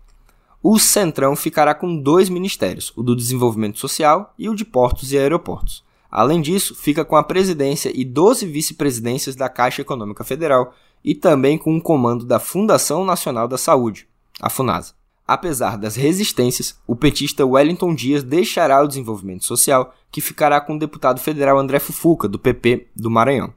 O 0.63 0.79
Centrão 0.79 1.35
ficará 1.35 1.75
com 1.75 2.01
dois 2.01 2.29
ministérios, 2.29 2.93
o 2.95 3.03
do 3.03 3.17
Desenvolvimento 3.17 3.77
Social 3.77 4.33
e 4.39 4.47
o 4.47 4.55
de 4.55 4.63
Portos 4.63 5.11
e 5.11 5.17
Aeroportos. 5.17 5.83
Além 6.09 6.39
disso, 6.39 6.73
fica 6.73 7.03
com 7.03 7.17
a 7.17 7.23
presidência 7.23 7.91
e 7.93 8.05
12 8.05 8.45
vice-presidências 8.45 9.35
da 9.35 9.49
Caixa 9.49 9.81
Econômica 9.81 10.23
Federal 10.23 10.73
e 11.03 11.13
também 11.13 11.57
com 11.57 11.75
o 11.75 11.81
comando 11.81 12.25
da 12.25 12.39
Fundação 12.39 13.03
Nacional 13.03 13.45
da 13.45 13.57
Saúde, 13.57 14.07
a 14.39 14.49
FUNASA. 14.49 14.93
Apesar 15.27 15.77
das 15.77 15.95
resistências, 15.95 16.79
o 16.85 16.95
petista 16.95 17.43
Wellington 17.43 17.95
Dias 17.95 18.21
deixará 18.21 18.83
o 18.83 18.87
desenvolvimento 18.87 19.43
social, 19.43 19.95
que 20.11 20.21
ficará 20.21 20.61
com 20.61 20.75
o 20.75 20.79
deputado 20.79 21.19
federal 21.19 21.57
André 21.57 21.79
Fufuca, 21.79 22.27
do 22.27 22.37
PP 22.37 22.87
do 22.95 23.09
Maranhão. 23.09 23.51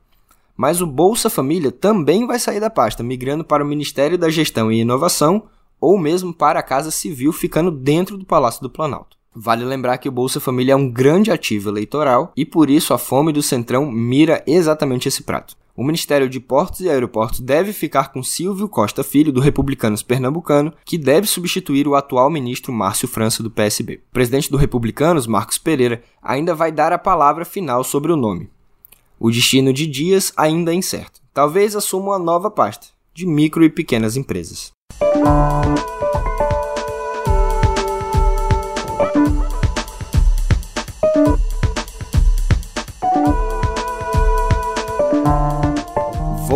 Mas 0.56 0.80
o 0.80 0.87
Bolsa 0.87 1.28
Família 1.28 1.70
também 1.70 2.26
vai 2.26 2.38
sair 2.38 2.58
da 2.58 2.70
pasta, 2.70 3.02
migrando 3.02 3.44
para 3.44 3.62
o 3.62 3.66
Ministério 3.66 4.16
da 4.16 4.30
Gestão 4.30 4.72
e 4.72 4.80
Inovação 4.80 5.44
ou 5.78 5.98
mesmo 5.98 6.32
para 6.32 6.58
a 6.58 6.62
Casa 6.62 6.90
Civil, 6.90 7.32
ficando 7.32 7.70
dentro 7.70 8.16
do 8.16 8.25
Palácio 8.25 8.62
do 8.62 8.70
Planalto. 8.70 9.17
Vale 9.40 9.64
lembrar 9.64 9.99
que 9.99 10.09
o 10.09 10.12
Bolsa 10.12 10.40
Família 10.40 10.73
é 10.73 10.76
um 10.76 10.90
grande 10.90 11.30
ativo 11.30 11.68
eleitoral 11.71 12.33
e 12.37 12.45
por 12.45 12.68
isso 12.68 12.92
a 12.92 12.99
fome 12.99 13.33
do 13.33 13.40
Centrão 13.40 13.88
mira 13.88 14.42
exatamente 14.45 15.07
esse 15.07 15.23
prato. 15.23 15.57
O 15.76 15.85
Ministério 15.85 16.28
de 16.28 16.40
Portos 16.40 16.80
e 16.80 16.90
Aeroportos 16.90 17.38
deve 17.38 17.73
ficar 17.73 18.12
com 18.12 18.21
Silvio 18.21 18.68
Costa 18.68 19.04
Filho, 19.04 19.30
do 19.30 19.40
Republicanos 19.40 20.02
Pernambucano, 20.02 20.73
que 20.85 20.99
deve 20.99 21.28
substituir 21.28 21.87
o 21.87 21.95
atual 21.95 22.28
ministro 22.28 22.73
Márcio 22.73 23.07
França, 23.07 23.40
do 23.40 23.49
PSB. 23.49 24.00
O 24.11 24.12
presidente 24.12 24.50
do 24.50 24.57
Republicanos, 24.57 25.28
Marcos 25.28 25.57
Pereira, 25.57 26.02
ainda 26.21 26.52
vai 26.52 26.73
dar 26.73 26.92
a 26.92 26.99
palavra 26.99 27.45
final 27.45 27.85
sobre 27.85 28.11
o 28.11 28.16
nome. 28.16 28.50
O 29.21 29.30
destino 29.30 29.73
de 29.73 29.87
Dias 29.87 30.33
ainda 30.37 30.73
é 30.73 30.75
incerto. 30.75 31.21
Talvez 31.33 31.76
assuma 31.76 32.09
uma 32.09 32.18
nova 32.18 32.50
pasta, 32.50 32.88
de 33.14 33.25
micro 33.25 33.62
e 33.62 33.71
pequenas 33.71 34.16
empresas. 34.16 34.73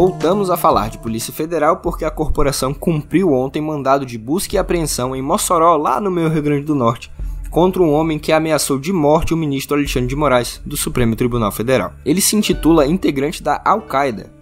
Voltamos 0.04 0.50
a 0.50 0.56
falar 0.56 0.90
de 0.90 0.98
Polícia 0.98 1.32
Federal 1.32 1.76
porque 1.76 2.04
a 2.04 2.10
corporação 2.10 2.74
cumpriu 2.74 3.32
ontem 3.32 3.62
mandado 3.62 4.04
de 4.04 4.18
busca 4.18 4.56
e 4.56 4.58
apreensão 4.58 5.14
em 5.14 5.22
Mossoró, 5.22 5.76
lá 5.76 6.00
no 6.00 6.10
meu 6.10 6.28
Rio 6.28 6.42
Grande 6.42 6.64
do 6.64 6.74
Norte, 6.74 7.08
contra 7.50 7.80
um 7.80 7.92
homem 7.92 8.18
que 8.18 8.32
ameaçou 8.32 8.80
de 8.80 8.92
morte 8.92 9.32
o 9.32 9.36
ministro 9.36 9.76
Alexandre 9.76 10.08
de 10.08 10.16
Moraes, 10.16 10.60
do 10.66 10.76
Supremo 10.76 11.14
Tribunal 11.14 11.52
Federal. 11.52 11.92
Ele 12.04 12.20
se 12.20 12.34
intitula 12.34 12.84
integrante 12.84 13.44
da 13.44 13.62
Al-Qaeda, 13.64 14.32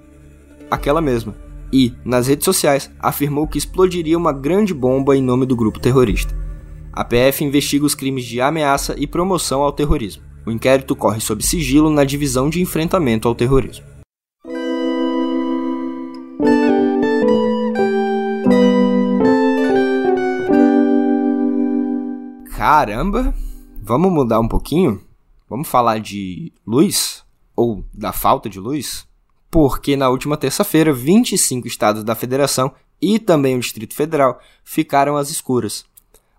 aquela 0.71 1.03
mesma, 1.03 1.37
e, 1.71 1.93
nas 2.07 2.27
redes 2.27 2.47
sociais, 2.47 2.91
afirmou 2.99 3.47
que 3.47 3.59
explodiria 3.59 4.17
uma 4.17 4.33
grande 4.33 4.73
bomba 4.73 5.15
em 5.15 5.23
nome 5.23 5.45
do 5.45 5.55
grupo 5.55 5.79
terrorista. 5.79 6.35
A 6.91 7.05
PF 7.05 7.45
investiga 7.45 7.85
os 7.85 7.95
crimes 7.95 8.25
de 8.25 8.41
ameaça 8.41 8.95
e 8.97 9.07
promoção 9.07 9.61
ao 9.61 9.73
terrorismo. 9.73 10.23
O 10.47 10.51
inquérito 10.51 10.97
corre 10.97 11.21
sob 11.21 11.45
sigilo 11.45 11.91
na 11.91 12.03
divisão 12.03 12.49
de 12.49 12.63
enfrentamento 12.63 13.29
ao 13.29 13.35
terrorismo. 13.35 13.90
Caramba! 22.73 23.35
Vamos 23.83 24.13
mudar 24.13 24.39
um 24.39 24.47
pouquinho? 24.47 25.03
Vamos 25.49 25.67
falar 25.67 25.99
de 25.99 26.53
luz? 26.65 27.25
Ou 27.57 27.85
da 27.93 28.13
falta 28.13 28.49
de 28.49 28.61
luz? 28.61 29.09
Porque 29.51 29.97
na 29.97 30.09
última 30.09 30.37
terça-feira, 30.37 30.93
25 30.93 31.67
estados 31.67 32.05
da 32.05 32.15
federação 32.15 32.73
e 33.03 33.19
também 33.19 33.57
o 33.57 33.59
Distrito 33.59 33.93
Federal 33.93 34.39
ficaram 34.63 35.17
às 35.17 35.31
escuras. 35.31 35.85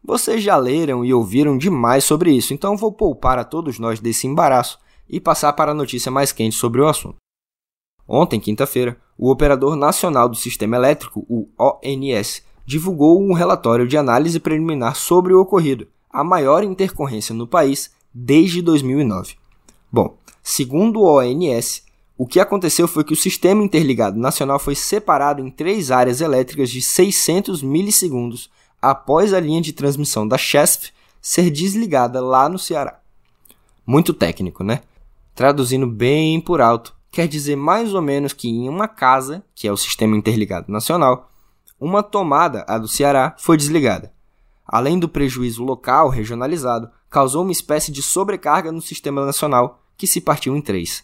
Vocês 0.01 0.41
já 0.41 0.55
leram 0.55 1.03
e 1.03 1.13
ouviram 1.13 1.57
demais 1.57 2.05
sobre 2.05 2.31
isso, 2.31 2.53
então 2.53 2.77
vou 2.77 2.93
poupar 2.93 3.37
a 3.37 3.43
todos 3.43 3.77
nós 3.77 3.99
desse 3.99 4.25
embaraço 4.25 4.79
e 5.09 5.19
passar 5.19 5.51
para 5.51 5.71
a 5.71 5.75
notícia 5.75 6.09
mais 6.09 6.31
quente 6.31 6.55
sobre 6.55 6.79
o 6.79 6.87
assunto. 6.87 7.17
Ontem, 8.07 8.39
quinta-feira, 8.39 8.97
o 9.17 9.29
Operador 9.29 9.75
Nacional 9.75 10.29
do 10.29 10.37
Sistema 10.37 10.77
Elétrico, 10.77 11.25
o 11.27 11.49
ONS, 11.59 12.41
divulgou 12.65 13.21
um 13.21 13.33
relatório 13.33 13.85
de 13.85 13.97
análise 13.97 14.39
preliminar 14.39 14.95
sobre 14.95 15.33
o 15.33 15.41
ocorrido, 15.41 15.89
a 16.11 16.23
maior 16.23 16.63
intercorrência 16.63 17.33
no 17.33 17.47
país 17.47 17.91
desde 18.13 18.61
2009. 18.61 19.35
Bom, 19.91 20.17
segundo 20.43 21.01
o 21.01 21.17
ONS, 21.17 21.83
o 22.17 22.27
que 22.27 22.39
aconteceu 22.39 22.87
foi 22.87 23.03
que 23.03 23.13
o 23.13 23.17
Sistema 23.17 23.63
Interligado 23.63 24.19
Nacional 24.19 24.59
foi 24.59 24.75
separado 24.75 25.41
em 25.41 25.49
três 25.49 25.91
áreas 25.91 26.21
elétricas 26.21 26.69
de 26.69 26.81
600 26.81 27.63
milissegundos 27.63 28.49
após 28.81 29.33
a 29.33 29.39
linha 29.39 29.61
de 29.61 29.73
transmissão 29.73 30.27
da 30.27 30.37
CHESF 30.37 30.91
ser 31.21 31.49
desligada 31.49 32.19
lá 32.21 32.49
no 32.49 32.59
Ceará. 32.59 32.99
Muito 33.85 34.13
técnico, 34.13 34.63
né? 34.63 34.81
Traduzindo 35.33 35.87
bem 35.87 36.39
por 36.39 36.61
alto, 36.61 36.95
quer 37.11 37.27
dizer 37.27 37.55
mais 37.55 37.93
ou 37.93 38.01
menos 38.01 38.33
que 38.33 38.49
em 38.49 38.67
uma 38.67 38.87
casa, 38.87 39.43
que 39.55 39.67
é 39.67 39.71
o 39.71 39.77
Sistema 39.77 40.15
Interligado 40.15 40.71
Nacional, 40.71 41.31
uma 41.79 42.03
tomada, 42.03 42.63
a 42.67 42.77
do 42.77 42.87
Ceará, 42.87 43.35
foi 43.39 43.57
desligada 43.57 44.11
além 44.71 44.97
do 44.97 45.09
prejuízo 45.09 45.63
local 45.65 46.07
regionalizado, 46.07 46.89
causou 47.09 47.43
uma 47.43 47.51
espécie 47.51 47.91
de 47.91 48.01
sobrecarga 48.01 48.71
no 48.71 48.81
sistema 48.81 49.25
nacional 49.25 49.83
que 49.97 50.07
se 50.07 50.21
partiu 50.21 50.55
em 50.55 50.61
três. 50.61 51.03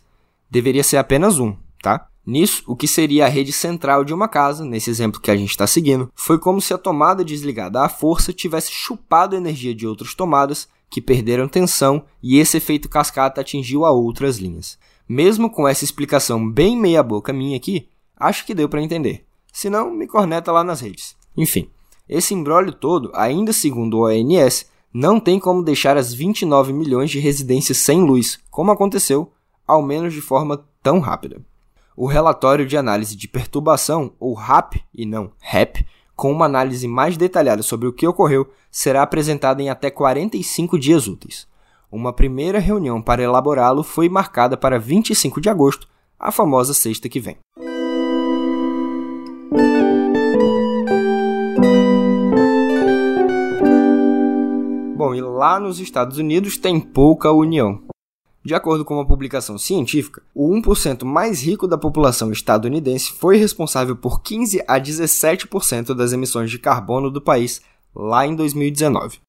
Deveria 0.50 0.86
ser 0.86 0.96
apenas 0.96 1.38
um, 1.38 1.54
tá? 1.84 2.08
Nisso, 2.26 2.64
o 2.66 2.76
que 2.76 2.88
seria 2.88 3.26
a 3.26 3.30
rede 3.30 3.52
central 3.52 4.06
de 4.06 4.14
uma 4.14 4.28
casa, 4.28 4.64
nesse 4.64 4.90
exemplo 4.90 5.20
que 5.20 5.30
a 5.30 5.36
gente 5.36 5.50
está 5.50 5.68
seguindo, 5.68 6.12
foi 6.16 6.40
como 6.40 6.62
se 6.62 6.74
a 6.74 6.78
tomada 6.78 7.24
desligada 7.24 7.82
à 7.84 7.90
força 7.90 8.34
tivesse 8.34 8.72
chupado 8.72 9.36
a 9.36 9.38
energia 9.38 9.76
de 9.76 9.86
outras 9.86 10.14
tomadas 10.14 10.68
que 10.90 11.02
perderam 11.02 11.48
tensão 11.48 12.06
e 12.24 12.38
esse 12.38 12.58
efeito 12.58 12.90
cascata 12.90 13.42
atingiu 13.42 13.86
a 13.86 13.92
outras 13.92 14.38
linhas. 14.38 14.78
Mesmo 15.08 15.50
com 15.50 15.68
essa 15.68 15.84
explicação 15.84 16.50
bem 16.50 16.78
meia-boca 16.78 17.34
minha 17.34 17.58
aqui, 17.58 17.90
acho 18.18 18.46
que 18.46 18.56
deu 18.56 18.68
para 18.68 18.82
entender. 18.82 19.26
Se 19.52 19.70
não, 19.70 19.92
me 19.92 20.08
corneta 20.08 20.52
lá 20.52 20.64
nas 20.64 20.82
redes. 20.82 21.16
Enfim, 21.36 21.70
esse 22.10 22.34
embrólio 22.34 22.72
todo, 22.72 23.12
ainda 23.14 23.52
segundo 23.52 23.98
o 23.98 24.06
ONS, 24.06 24.66
não 24.94 25.20
tem 25.20 25.40
como 25.40 25.62
deixar 25.62 25.98
as 25.98 26.14
29 26.14 26.72
milhões 26.74 27.12
de 27.12 27.20
residências 27.20 27.78
sem 27.78 28.02
luz, 28.02 28.40
como 28.50 28.72
aconteceu, 28.72 29.32
ao 29.68 29.82
menos 29.82 30.14
de 30.14 30.22
forma 30.22 30.66
tão 30.82 31.00
rápida. 31.00 31.42
O 31.96 32.06
relatório 32.06 32.66
de 32.66 32.78
análise 32.78 33.16
de 33.16 33.28
perturbação, 33.28 34.14
ou 34.20 34.34
RAP 34.34 34.76
e 34.94 35.06
não 35.06 35.32
RAP, 35.40 35.78
com 36.16 36.32
uma 36.32 36.46
análise 36.46 36.88
mais 36.88 37.18
detalhada 37.18 37.62
sobre 37.62 37.88
o 37.88 37.94
que 37.94 38.08
ocorreu, 38.08 38.50
será 38.72 39.04
apresentado 39.04 39.60
em 39.60 39.70
até 39.70 39.92
45 39.92 40.80
dias 40.80 41.08
úteis. 41.08 41.48
Uma 41.92 42.14
primeira 42.14 42.60
reunião 42.60 43.02
para 43.02 43.24
elaborá-lo 43.24 43.84
foi 43.84 44.10
marcada 44.10 44.58
para 44.58 44.80
25 44.80 45.40
de 45.40 45.50
agosto, 45.50 45.88
a 46.20 46.32
famosa 46.32 46.74
sexta 46.74 47.08
que 47.08 47.20
vem. 47.20 47.38
E 55.16 55.22
lá 55.22 55.60
nos 55.60 55.80
Estados 55.80 56.18
Unidos 56.18 56.58
tem 56.58 56.80
pouca 56.80 57.32
união. 57.32 57.82
De 58.48 58.56
acordo 58.56 58.86
com 58.86 58.94
uma 58.94 59.06
publicação 59.06 59.58
científica, 59.58 60.22
o 60.34 60.50
1% 60.54 61.04
mais 61.04 61.42
rico 61.42 61.68
da 61.68 61.78
população 61.78 62.32
estadunidense 62.32 63.12
foi 63.12 63.36
responsável 63.36 63.94
por 63.94 64.22
15 64.22 64.64
a 64.66 64.80
17% 64.80 65.94
das 65.94 66.14
emissões 66.14 66.50
de 66.50 66.58
carbono 66.58 67.12
do 67.12 67.22
país 67.22 67.62
lá 67.94 68.26
em 68.26 68.34
2019. 68.36 69.20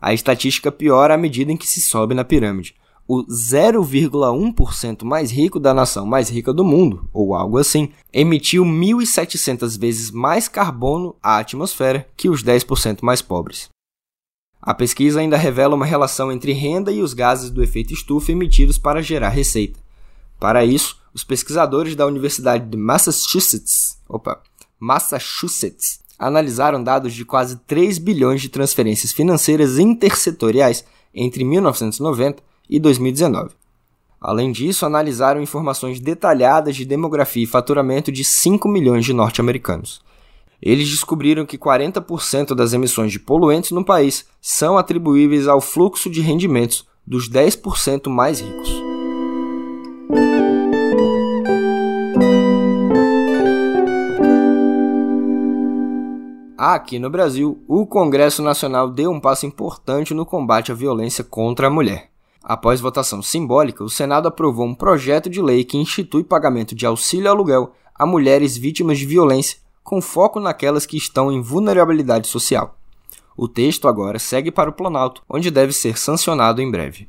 A 0.00 0.14
estatística 0.14 0.72
piora 0.72 1.12
à 1.12 1.18
medida 1.18 1.52
em 1.52 1.58
que 1.58 1.66
se 1.66 1.80
sobe 1.82 2.14
na 2.14 2.24
pirâmide. 2.24 2.74
O 3.06 3.22
0,1% 3.26 5.04
mais 5.04 5.30
rico 5.30 5.60
da 5.60 5.74
nação 5.74 6.06
mais 6.06 6.30
rica 6.30 6.50
do 6.50 6.64
mundo, 6.64 7.06
ou 7.12 7.34
algo 7.34 7.58
assim, 7.58 7.90
emitiu 8.10 8.64
1.700 8.64 9.78
vezes 9.78 10.10
mais 10.10 10.48
carbono 10.48 11.14
à 11.22 11.36
atmosfera 11.36 12.08
que 12.16 12.30
os 12.30 12.42
10% 12.42 13.00
mais 13.02 13.20
pobres. 13.20 13.68
A 14.66 14.72
pesquisa 14.72 15.20
ainda 15.20 15.36
revela 15.36 15.74
uma 15.74 15.84
relação 15.84 16.32
entre 16.32 16.52
renda 16.52 16.90
e 16.90 17.02
os 17.02 17.12
gases 17.12 17.50
do 17.50 17.62
efeito 17.62 17.92
estufa 17.92 18.32
emitidos 18.32 18.78
para 18.78 19.02
gerar 19.02 19.28
receita. 19.28 19.78
Para 20.40 20.64
isso, 20.64 20.96
os 21.12 21.22
pesquisadores 21.22 21.94
da 21.94 22.06
Universidade 22.06 22.64
de 22.64 22.76
Massachusetts, 22.78 23.98
opa, 24.08 24.40
Massachusetts 24.80 26.00
analisaram 26.18 26.82
dados 26.82 27.12
de 27.12 27.26
quase 27.26 27.56
3 27.66 27.98
bilhões 27.98 28.40
de 28.40 28.48
transferências 28.48 29.12
financeiras 29.12 29.78
intersetoriais 29.78 30.82
entre 31.14 31.44
1990 31.44 32.42
e 32.66 32.80
2019. 32.80 33.50
Além 34.18 34.50
disso, 34.50 34.86
analisaram 34.86 35.42
informações 35.42 36.00
detalhadas 36.00 36.74
de 36.74 36.86
demografia 36.86 37.44
e 37.44 37.46
faturamento 37.46 38.10
de 38.10 38.24
5 38.24 38.66
milhões 38.66 39.04
de 39.04 39.12
norte-americanos 39.12 40.02
eles 40.64 40.88
descobriram 40.88 41.44
que 41.44 41.58
40% 41.58 42.54
das 42.54 42.72
emissões 42.72 43.12
de 43.12 43.20
poluentes 43.20 43.70
no 43.70 43.84
país 43.84 44.24
são 44.40 44.78
atribuíveis 44.78 45.46
ao 45.46 45.60
fluxo 45.60 46.08
de 46.08 46.22
rendimentos 46.22 46.86
dos 47.06 47.28
10% 47.28 48.08
mais 48.08 48.40
ricos. 48.40 48.82
Aqui 56.56 56.98
no 56.98 57.10
Brasil, 57.10 57.62
o 57.68 57.86
Congresso 57.86 58.40
Nacional 58.40 58.88
deu 58.88 59.10
um 59.10 59.20
passo 59.20 59.44
importante 59.44 60.14
no 60.14 60.24
combate 60.24 60.72
à 60.72 60.74
violência 60.74 61.22
contra 61.22 61.66
a 61.66 61.70
mulher. 61.70 62.08
Após 62.42 62.80
votação 62.80 63.20
simbólica, 63.20 63.84
o 63.84 63.90
Senado 63.90 64.28
aprovou 64.28 64.64
um 64.64 64.74
projeto 64.74 65.28
de 65.28 65.42
lei 65.42 65.62
que 65.62 65.76
institui 65.76 66.24
pagamento 66.24 66.74
de 66.74 66.86
auxílio 66.86 67.28
aluguel 67.28 67.72
a 67.94 68.06
mulheres 68.06 68.56
vítimas 68.56 68.98
de 68.98 69.04
violência 69.04 69.63
com 69.84 70.00
foco 70.00 70.40
naquelas 70.40 70.86
que 70.86 70.96
estão 70.96 71.30
em 71.30 71.42
vulnerabilidade 71.42 72.26
social. 72.26 72.76
O 73.36 73.46
texto 73.46 73.86
agora 73.86 74.18
segue 74.18 74.50
para 74.50 74.70
o 74.70 74.72
Planalto, 74.72 75.22
onde 75.28 75.50
deve 75.50 75.72
ser 75.72 75.98
sancionado 75.98 76.62
em 76.62 76.70
breve. 76.70 77.08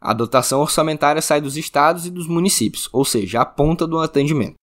A 0.00 0.12
dotação 0.12 0.60
orçamentária 0.60 1.22
sai 1.22 1.40
dos 1.40 1.56
estados 1.56 2.04
e 2.04 2.10
dos 2.10 2.26
municípios, 2.26 2.88
ou 2.92 3.04
seja, 3.04 3.40
a 3.40 3.46
ponta 3.46 3.86
do 3.86 4.00
atendimento. 4.00 4.56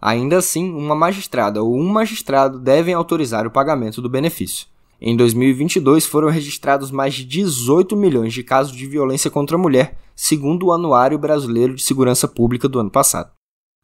Ainda 0.00 0.38
assim, 0.38 0.72
uma 0.72 0.94
magistrada 0.94 1.62
ou 1.62 1.74
um 1.74 1.88
magistrado 1.88 2.60
devem 2.60 2.94
autorizar 2.94 3.46
o 3.46 3.50
pagamento 3.50 4.00
do 4.00 4.08
benefício. 4.08 4.68
Em 5.00 5.16
2022 5.16 6.06
foram 6.06 6.28
registrados 6.28 6.90
mais 6.90 7.14
de 7.14 7.24
18 7.24 7.96
milhões 7.96 8.32
de 8.32 8.44
casos 8.44 8.76
de 8.76 8.86
violência 8.86 9.30
contra 9.30 9.56
a 9.56 9.60
mulher, 9.60 9.98
segundo 10.14 10.66
o 10.66 10.72
Anuário 10.72 11.18
Brasileiro 11.18 11.74
de 11.74 11.82
Segurança 11.82 12.28
Pública 12.28 12.68
do 12.68 12.78
ano 12.78 12.90
passado. 12.90 13.32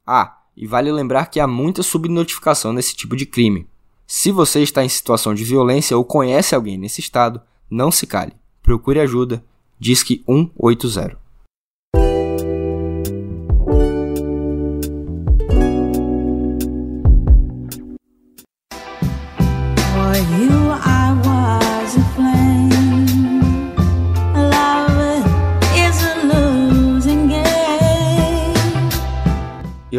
Ah, 0.06 0.41
e 0.56 0.66
vale 0.66 0.92
lembrar 0.92 1.26
que 1.26 1.40
há 1.40 1.46
muita 1.46 1.82
subnotificação 1.82 2.72
nesse 2.72 2.94
tipo 2.94 3.16
de 3.16 3.26
crime. 3.26 3.66
Se 4.06 4.30
você 4.30 4.62
está 4.62 4.84
em 4.84 4.88
situação 4.88 5.34
de 5.34 5.44
violência 5.44 5.96
ou 5.96 6.04
conhece 6.04 6.54
alguém 6.54 6.76
nesse 6.76 7.00
estado, 7.00 7.40
não 7.70 7.90
se 7.90 8.06
cale. 8.06 8.32
Procure 8.62 9.00
ajuda. 9.00 9.42
Disque 9.78 10.22
180. 10.26 11.21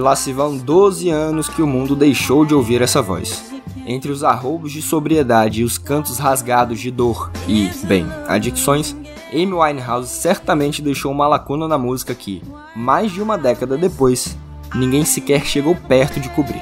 Lá 0.04 0.18
se 0.18 0.34
vão 0.34 0.58
12 0.58 1.10
anos 1.10 1.48
que 1.48 1.62
o 1.62 1.68
mundo 1.68 1.96
deixou 1.96 2.46
de 2.46 2.54
ouvir 2.54 2.82
essa 2.82 3.02
voz. 3.02 3.42
Entre 3.86 4.12
os 4.12 4.22
arroubos 4.22 4.74
de 4.74 4.82
sobriedade 4.82 5.62
e 5.62 5.64
os 5.64 5.78
cantos 5.78 6.20
rasgados 6.20 6.80
de 6.80 6.92
dor 6.92 7.32
e, 7.48 7.70
bem, 7.86 8.06
adicções, 8.28 8.94
Amy 9.32 9.54
Winehouse 9.54 10.10
certamente 10.10 10.82
deixou 10.82 11.10
uma 11.10 11.26
lacuna 11.26 11.70
na 11.70 11.78
música 11.78 12.14
que, 12.14 12.44
mais 12.76 13.14
de 13.14 13.22
uma 13.22 13.38
década 13.38 13.78
depois, 13.78 14.38
ninguém 14.76 15.06
sequer 15.06 15.46
chegou 15.46 15.74
perto 15.74 16.20
de 16.20 16.30
cobrir. 16.30 16.62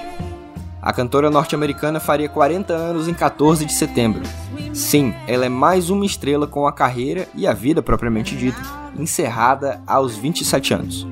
A 0.80 0.94
cantora 0.94 1.30
norte-americana 1.30 2.00
faria 2.00 2.30
40 2.30 2.74
anos 2.74 3.08
em 3.08 3.14
14 3.14 3.66
de 3.66 3.74
setembro. 3.74 4.22
Sim, 4.72 5.16
ela 5.28 5.46
é 5.46 5.50
mais 5.50 5.90
uma 5.90 6.06
estrela 6.06 6.46
com 6.46 6.68
a 6.68 6.72
carreira 6.72 7.28
e 7.36 7.48
a 7.48 7.54
vida 7.54 7.82
propriamente 7.82 8.36
dita 8.36 8.62
encerrada 8.98 9.82
aos 9.88 10.16
27 10.16 10.74
anos. 10.74 11.08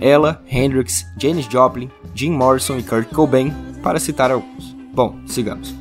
Ela, 0.00 0.42
Hendrix, 0.46 1.06
Janis 1.18 1.46
Joplin, 1.46 1.90
Jim 2.14 2.30
Morrison 2.30 2.76
e 2.78 2.82
Kurt 2.82 3.08
Cobain, 3.10 3.52
para 3.82 4.00
citar 4.00 4.30
alguns. 4.30 4.74
Bom, 4.92 5.16
sigamos. 5.26 5.74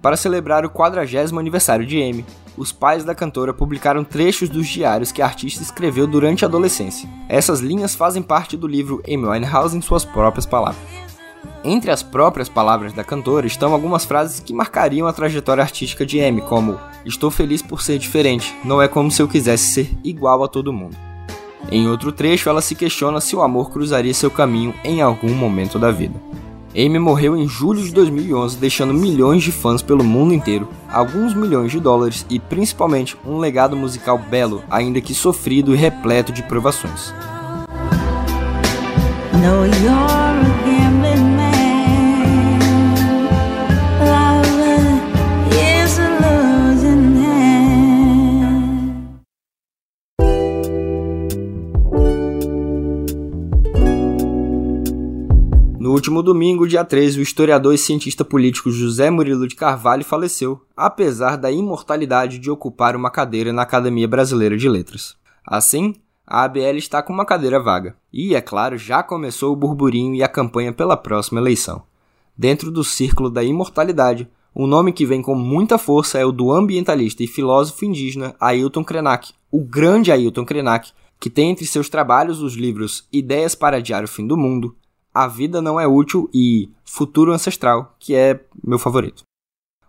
Para 0.00 0.16
celebrar 0.16 0.64
o 0.64 0.70
40 0.70 1.38
aniversário 1.38 1.86
de 1.86 2.02
Amy, 2.02 2.24
os 2.56 2.70
pais 2.72 3.04
da 3.04 3.14
cantora 3.14 3.52
publicaram 3.52 4.04
trechos 4.04 4.48
dos 4.48 4.68
diários 4.68 5.10
que 5.10 5.22
a 5.22 5.26
artista 5.26 5.62
escreveu 5.62 6.06
durante 6.06 6.44
a 6.44 6.48
adolescência. 6.48 7.08
Essas 7.28 7.60
linhas 7.60 7.94
fazem 7.94 8.22
parte 8.22 8.56
do 8.56 8.66
livro 8.66 9.02
Amy 9.06 9.26
Winehouse 9.26 9.76
em 9.76 9.80
suas 9.80 10.04
próprias 10.04 10.46
palavras. 10.46 10.82
Entre 11.64 11.90
as 11.90 12.02
próprias 12.02 12.48
palavras 12.48 12.92
da 12.92 13.02
cantora 13.02 13.46
estão 13.46 13.72
algumas 13.72 14.04
frases 14.04 14.40
que 14.40 14.52
marcariam 14.52 15.06
a 15.06 15.12
trajetória 15.12 15.62
artística 15.62 16.04
de 16.04 16.20
Amy, 16.20 16.42
como 16.42 16.78
Estou 17.04 17.30
feliz 17.30 17.60
por 17.60 17.82
ser 17.82 17.98
diferente, 17.98 18.54
não 18.64 18.80
é 18.80 18.88
como 18.88 19.10
se 19.10 19.20
eu 19.20 19.28
quisesse 19.28 19.64
ser 19.64 19.90
igual 20.02 20.42
a 20.42 20.48
todo 20.48 20.72
mundo. 20.72 20.96
Em 21.70 21.88
outro 21.88 22.12
trecho, 22.12 22.48
ela 22.48 22.60
se 22.60 22.74
questiona 22.74 23.20
se 23.20 23.34
o 23.34 23.42
amor 23.42 23.70
cruzaria 23.70 24.14
seu 24.14 24.30
caminho 24.30 24.74
em 24.84 25.00
algum 25.00 25.34
momento 25.34 25.78
da 25.78 25.90
vida. 25.90 26.20
Amy 26.76 26.98
morreu 26.98 27.36
em 27.36 27.46
julho 27.46 27.80
de 27.82 27.92
2011, 27.92 28.56
deixando 28.56 28.92
milhões 28.92 29.42
de 29.44 29.52
fãs 29.52 29.80
pelo 29.80 30.02
mundo 30.02 30.34
inteiro, 30.34 30.68
alguns 30.90 31.32
milhões 31.32 31.70
de 31.70 31.78
dólares 31.78 32.26
e 32.28 32.40
principalmente 32.40 33.16
um 33.24 33.38
legado 33.38 33.76
musical 33.76 34.18
belo, 34.18 34.62
ainda 34.68 35.00
que 35.00 35.14
sofrido 35.14 35.72
e 35.72 35.76
repleto 35.76 36.32
de 36.32 36.42
provações. 36.42 37.14
Último 56.14 56.22
domingo, 56.22 56.68
dia 56.68 56.84
13, 56.84 57.18
o 57.18 57.22
historiador 57.22 57.74
e 57.74 57.78
cientista 57.78 58.24
político 58.24 58.70
José 58.70 59.10
Murilo 59.10 59.48
de 59.48 59.56
Carvalho 59.56 60.04
faleceu, 60.04 60.60
apesar 60.76 61.36
da 61.36 61.50
imortalidade 61.50 62.38
de 62.38 62.48
ocupar 62.48 62.94
uma 62.94 63.10
cadeira 63.10 63.52
na 63.52 63.62
Academia 63.62 64.06
Brasileira 64.06 64.56
de 64.56 64.68
Letras. 64.68 65.16
Assim, 65.44 65.96
a 66.24 66.44
ABL 66.44 66.76
está 66.76 67.02
com 67.02 67.12
uma 67.12 67.24
cadeira 67.24 67.58
vaga. 67.58 67.96
E, 68.12 68.36
é 68.36 68.40
claro, 68.40 68.78
já 68.78 69.02
começou 69.02 69.52
o 69.52 69.56
burburinho 69.56 70.14
e 70.14 70.22
a 70.22 70.28
campanha 70.28 70.72
pela 70.72 70.96
próxima 70.96 71.40
eleição. 71.40 71.82
Dentro 72.38 72.70
do 72.70 72.84
círculo 72.84 73.28
da 73.28 73.42
imortalidade, 73.42 74.28
um 74.54 74.68
nome 74.68 74.92
que 74.92 75.04
vem 75.04 75.20
com 75.20 75.34
muita 75.34 75.78
força 75.78 76.18
é 76.18 76.24
o 76.24 76.30
do 76.30 76.52
ambientalista 76.52 77.24
e 77.24 77.26
filósofo 77.26 77.84
indígena 77.84 78.36
Ailton 78.38 78.84
Krenak, 78.84 79.32
o 79.50 79.64
grande 79.64 80.12
Ailton 80.12 80.44
Krenak, 80.44 80.92
que 81.18 81.28
tem 81.30 81.50
entre 81.50 81.66
seus 81.66 81.88
trabalhos 81.88 82.40
os 82.40 82.54
livros 82.54 83.08
Ideias 83.12 83.56
para 83.56 83.78
Adiar 83.78 84.04
o 84.04 84.08
Fim 84.08 84.26
do 84.26 84.36
Mundo, 84.36 84.76
a 85.14 85.28
Vida 85.28 85.62
Não 85.62 85.78
É 85.78 85.86
Útil 85.86 86.28
e 86.34 86.68
Futuro 86.84 87.32
Ancestral, 87.32 87.94
que 88.00 88.16
é 88.16 88.40
meu 88.62 88.80
favorito. 88.80 89.22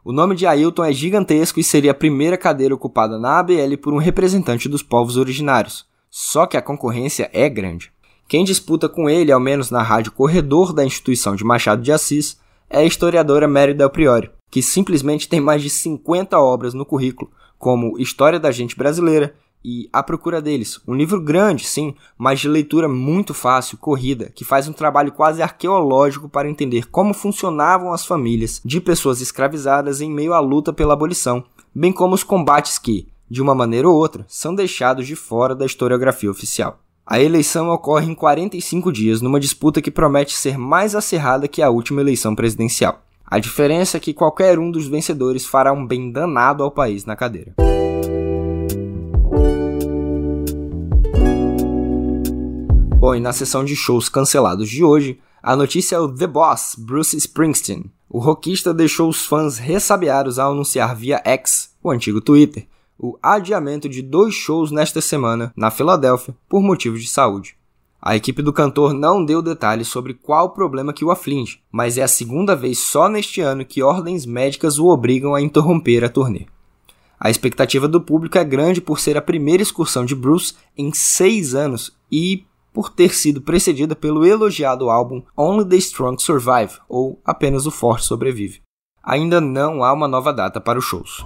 O 0.04 0.12
nome 0.12 0.36
de 0.36 0.46
Ailton 0.46 0.86
é 0.86 0.94
gigantesco 0.94 1.60
e 1.60 1.64
seria 1.64 1.90
a 1.90 1.96
primeira 1.96 2.38
cadeira 2.38 2.76
ocupada 2.76 3.18
na 3.18 3.40
ABL 3.40 3.76
por 3.82 3.92
um 3.92 3.98
representante 3.98 4.70
dos 4.70 4.84
povos 4.84 5.18
originários, 5.18 5.88
só 6.12 6.46
que 6.46 6.56
a 6.56 6.62
concorrência 6.62 7.28
é 7.34 7.50
grande. 7.50 7.92
Quem 8.28 8.46
disputa 8.46 8.88
com 8.88 9.10
ele, 9.10 9.32
ao 9.32 9.40
menos 9.40 9.72
na 9.72 9.82
rádio 9.82 10.12
corredor 10.12 10.74
da 10.74 10.86
instituição 10.86 11.36
de 11.36 11.44
Machado 11.44 11.82
de 11.82 11.92
Assis, 11.92 12.40
é 12.70 12.80
a 12.80 12.86
historiadora 12.86 13.48
Mary 13.48 13.74
Del 13.74 13.90
Priori, 13.90 14.30
que 14.52 14.62
simplesmente 14.62 15.28
tem 15.28 15.42
mais 15.42 15.64
de 15.64 15.72
50 15.72 16.40
obras 16.40 16.76
no 16.76 16.86
currículo, 16.86 17.32
como 17.58 17.98
História 17.98 18.40
da 18.40 18.52
Gente 18.52 18.78
Brasileira, 18.78 19.34
e 19.64 19.90
A 19.92 20.04
Procura 20.04 20.42
deles. 20.42 20.80
Um 20.88 20.94
livro 20.94 21.20
grande, 21.20 21.66
sim, 21.66 21.96
mas 22.18 22.40
de 22.40 22.48
leitura 22.48 22.88
muito 22.88 23.34
fácil, 23.34 23.78
corrida, 23.78 24.32
que 24.36 24.46
faz 24.46 24.68
um 24.68 24.74
trabalho 24.74 25.12
quase 25.12 25.42
arqueológico 25.42 26.30
para 26.30 26.50
entender 26.50 26.88
como 26.90 27.14
funcionavam 27.14 27.92
as 27.92 28.06
famílias 28.06 28.62
de 28.64 28.80
pessoas 28.80 29.22
escravizadas 29.22 30.02
em 30.02 30.12
meio 30.12 30.34
à 30.34 30.40
luta 30.40 30.72
pela 30.72 30.94
abolição, 30.94 31.44
bem 31.74 31.92
como 31.92 32.14
os 32.16 32.24
combates 32.24 32.78
que, 32.78 33.08
de 33.30 33.42
uma 33.42 33.56
maneira 33.56 33.90
ou 33.90 33.96
outra, 33.96 34.26
são 34.28 34.54
deixados 34.54 35.08
de 35.08 35.16
fora 35.16 35.56
da 35.56 35.66
historiografia 35.66 36.30
oficial. 36.30 36.80
A 37.06 37.20
eleição 37.20 37.70
ocorre 37.70 38.10
em 38.10 38.16
45 38.16 38.92
dias, 38.92 39.22
numa 39.22 39.40
disputa 39.40 39.82
que 39.82 39.92
promete 39.92 40.34
ser 40.34 40.58
mais 40.58 40.96
acirrada 40.96 41.48
que 41.48 41.62
a 41.62 41.70
última 41.70 42.02
eleição 42.02 42.34
presidencial. 42.34 43.02
A 43.24 43.40
diferença 43.40 43.98
é 43.98 44.00
que 44.00 44.14
qualquer 44.14 44.58
um 44.58 44.72
dos 44.72 44.88
vencedores 44.88 45.46
fará 45.46 45.72
um 45.74 45.86
bem 45.86 46.12
danado 46.12 46.64
ao 46.64 46.72
país 46.72 47.06
na 47.06 47.16
cadeira. 47.16 47.54
Bom, 53.06 53.14
e 53.14 53.20
na 53.20 53.32
sessão 53.32 53.64
de 53.64 53.76
shows 53.76 54.10
cancelados 54.10 54.68
de 54.68 54.84
hoje, 54.84 55.20
a 55.44 55.56
notícia 55.56 55.96
é 55.96 56.00
o 56.00 56.12
The 56.12 56.26
Boss, 56.26 56.76
Bruce 56.76 57.16
Springsteen. 57.16 57.92
O 58.10 58.18
rockista 58.18 58.74
deixou 58.74 59.08
os 59.08 59.28
fãs 59.28 59.60
ressabiados 59.60 60.40
ao 60.40 60.54
anunciar 60.54 60.96
via 60.96 61.22
X, 61.24 61.70
o 61.84 61.92
antigo 61.92 62.20
Twitter, 62.20 62.66
o 62.98 63.16
adiamento 63.22 63.88
de 63.88 64.02
dois 64.02 64.34
shows 64.34 64.72
nesta 64.72 65.02
semana 65.02 65.54
na 65.56 65.70
Filadélfia 65.70 66.36
por 66.50 66.64
motivos 66.64 67.04
de 67.04 67.08
saúde. 67.08 67.56
A 68.02 68.16
equipe 68.16 68.42
do 68.42 68.52
cantor 68.52 68.92
não 68.92 69.24
deu 69.24 69.40
detalhes 69.40 69.88
sobre 69.88 70.16
qual 70.16 70.50
problema 70.50 70.92
que 70.92 71.06
o 71.06 71.12
aflige, 71.12 71.60
mas 71.72 72.00
é 72.00 72.02
a 72.02 72.08
segunda 72.08 72.56
vez 72.56 72.80
só 72.80 73.08
neste 73.08 73.40
ano 73.40 73.64
que 73.64 73.84
ordens 73.84 74.26
médicas 74.26 74.80
o 74.80 74.88
obrigam 74.88 75.36
a 75.36 75.42
interromper 75.44 76.04
a 76.04 76.10
turnê. 76.10 76.48
A 77.20 77.30
expectativa 77.30 77.88
do 77.88 78.02
público 78.02 78.40
é 78.40 78.44
grande 78.44 78.82
por 78.82 79.00
ser 79.00 79.16
a 79.16 79.22
primeira 79.22 79.62
excursão 79.62 80.04
de 80.04 80.16
Bruce 80.16 80.56
em 80.76 80.92
seis 80.92 81.54
anos 81.54 81.96
e 82.12 82.44
por 82.76 82.90
ter 82.90 83.16
sido 83.16 83.42
precedida 83.42 83.96
pelo 83.96 84.26
elogiado 84.26 84.90
álbum 84.90 85.24
Only 85.38 85.64
the 85.70 85.78
Strong 85.78 86.22
Survive, 86.22 86.74
ou 86.90 87.22
Apenas 87.24 87.66
o 87.66 87.72
Forte 87.72 88.06
Sobrevive. 88.06 88.62
Ainda 89.02 89.40
não 89.40 89.82
há 89.82 89.94
uma 89.94 90.10
nova 90.10 90.34
data 90.34 90.60
para 90.60 90.78
os 90.78 90.84
shows. 90.84 91.26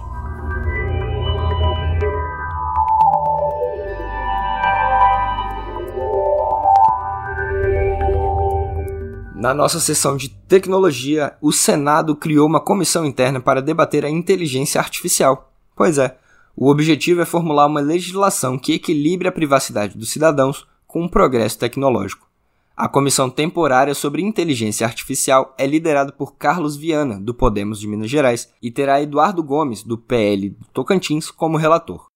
Na 9.34 9.52
nossa 9.52 9.80
sessão 9.80 10.16
de 10.16 10.28
tecnologia, 10.28 11.36
o 11.42 11.50
Senado 11.50 12.14
criou 12.14 12.46
uma 12.46 12.60
comissão 12.60 13.04
interna 13.04 13.40
para 13.40 13.60
debater 13.60 14.04
a 14.04 14.10
inteligência 14.10 14.80
artificial. 14.80 15.52
Pois 15.74 15.98
é, 15.98 16.16
o 16.54 16.70
objetivo 16.70 17.22
é 17.22 17.24
formular 17.24 17.66
uma 17.66 17.80
legislação 17.80 18.56
que 18.56 18.74
equilibre 18.74 19.26
a 19.26 19.32
privacidade 19.32 19.98
dos 19.98 20.10
cidadãos 20.10 20.69
com 20.90 21.04
o 21.04 21.08
progresso 21.08 21.56
tecnológico. 21.56 22.28
A 22.76 22.88
Comissão 22.88 23.30
Temporária 23.30 23.94
sobre 23.94 24.22
Inteligência 24.22 24.86
Artificial 24.86 25.54
é 25.56 25.66
liderada 25.66 26.10
por 26.10 26.34
Carlos 26.34 26.76
Viana, 26.76 27.20
do 27.20 27.32
Podemos 27.32 27.78
de 27.78 27.86
Minas 27.86 28.10
Gerais, 28.10 28.52
e 28.60 28.70
terá 28.70 29.00
Eduardo 29.00 29.42
Gomes, 29.42 29.84
do 29.84 29.96
PL 29.96 30.50
do 30.50 30.66
Tocantins, 30.72 31.30
como 31.30 31.56
relator. 31.58 32.06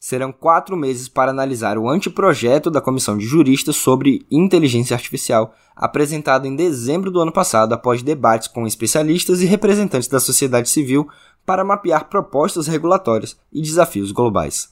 Serão 0.00 0.32
quatro 0.32 0.76
meses 0.76 1.08
para 1.08 1.30
analisar 1.30 1.78
o 1.78 1.88
anteprojeto 1.88 2.70
da 2.70 2.80
Comissão 2.80 3.16
de 3.16 3.24
Juristas 3.24 3.76
sobre 3.76 4.26
Inteligência 4.30 4.94
Artificial, 4.94 5.54
apresentado 5.76 6.46
em 6.46 6.56
dezembro 6.56 7.10
do 7.10 7.20
ano 7.20 7.32
passado 7.32 7.72
após 7.72 8.02
debates 8.02 8.48
com 8.48 8.66
especialistas 8.66 9.42
e 9.42 9.46
representantes 9.46 10.08
da 10.08 10.18
sociedade 10.18 10.68
civil 10.68 11.08
para 11.46 11.64
mapear 11.64 12.08
propostas 12.08 12.66
regulatórias 12.66 13.38
e 13.52 13.62
desafios 13.62 14.10
globais. 14.10 14.70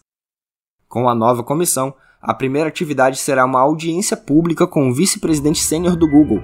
Com 0.89 1.09
a 1.09 1.15
nova 1.15 1.43
comissão, 1.43 1.95
a 2.23 2.33
primeira 2.33 2.69
atividade 2.69 3.19
será 3.19 3.45
uma 3.45 3.61
audiência 3.61 4.17
pública 4.17 4.65
com 4.65 4.89
o 4.89 4.95
vice-presidente 4.95 5.59
sênior 5.59 5.97
do 5.97 6.09
Google. 6.09 6.41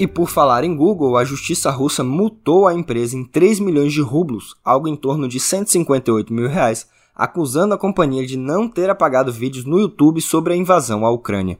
E 0.00 0.06
por 0.08 0.28
falar 0.28 0.64
em 0.64 0.74
Google, 0.74 1.16
a 1.16 1.22
justiça 1.22 1.70
russa 1.70 2.02
multou 2.02 2.66
a 2.66 2.74
empresa 2.74 3.16
em 3.16 3.24
3 3.24 3.60
milhões 3.60 3.92
de 3.92 4.00
rublos, 4.00 4.56
algo 4.64 4.88
em 4.88 4.96
torno 4.96 5.28
de 5.28 5.38
158 5.38 6.34
mil 6.34 6.48
reais, 6.48 6.88
acusando 7.14 7.72
a 7.72 7.78
companhia 7.78 8.26
de 8.26 8.36
não 8.36 8.68
ter 8.68 8.90
apagado 8.90 9.30
vídeos 9.30 9.64
no 9.64 9.78
YouTube 9.78 10.20
sobre 10.20 10.54
a 10.54 10.56
invasão 10.56 11.06
à 11.06 11.10
Ucrânia. 11.12 11.56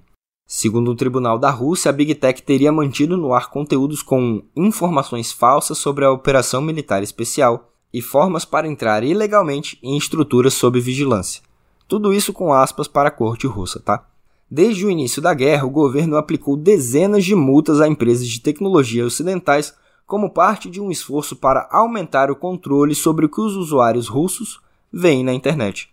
Segundo 0.54 0.90
o 0.90 0.94
tribunal 0.94 1.38
da 1.38 1.48
Rússia, 1.48 1.88
a 1.88 1.92
Big 1.92 2.14
Tech 2.14 2.42
teria 2.42 2.70
mantido 2.70 3.16
no 3.16 3.32
ar 3.32 3.48
conteúdos 3.48 4.02
com 4.02 4.42
informações 4.54 5.32
falsas 5.32 5.78
sobre 5.78 6.04
a 6.04 6.12
operação 6.12 6.60
militar 6.60 7.02
especial 7.02 7.72
e 7.90 8.02
formas 8.02 8.44
para 8.44 8.68
entrar 8.68 9.02
ilegalmente 9.02 9.78
em 9.82 9.96
estruturas 9.96 10.52
sob 10.52 10.78
vigilância. 10.78 11.42
Tudo 11.88 12.12
isso 12.12 12.34
com 12.34 12.52
aspas 12.52 12.86
para 12.86 13.08
a 13.08 13.10
corte 13.10 13.46
russa, 13.46 13.80
tá? 13.80 14.06
Desde 14.50 14.84
o 14.84 14.90
início 14.90 15.22
da 15.22 15.32
guerra, 15.32 15.64
o 15.64 15.70
governo 15.70 16.18
aplicou 16.18 16.54
dezenas 16.54 17.24
de 17.24 17.34
multas 17.34 17.80
a 17.80 17.88
empresas 17.88 18.28
de 18.28 18.38
tecnologia 18.38 19.06
ocidentais 19.06 19.74
como 20.06 20.28
parte 20.28 20.68
de 20.68 20.82
um 20.82 20.90
esforço 20.90 21.34
para 21.34 21.66
aumentar 21.72 22.30
o 22.30 22.36
controle 22.36 22.94
sobre 22.94 23.24
o 23.24 23.28
que 23.30 23.40
os 23.40 23.56
usuários 23.56 24.06
russos 24.06 24.60
veem 24.92 25.24
na 25.24 25.32
internet. 25.32 25.91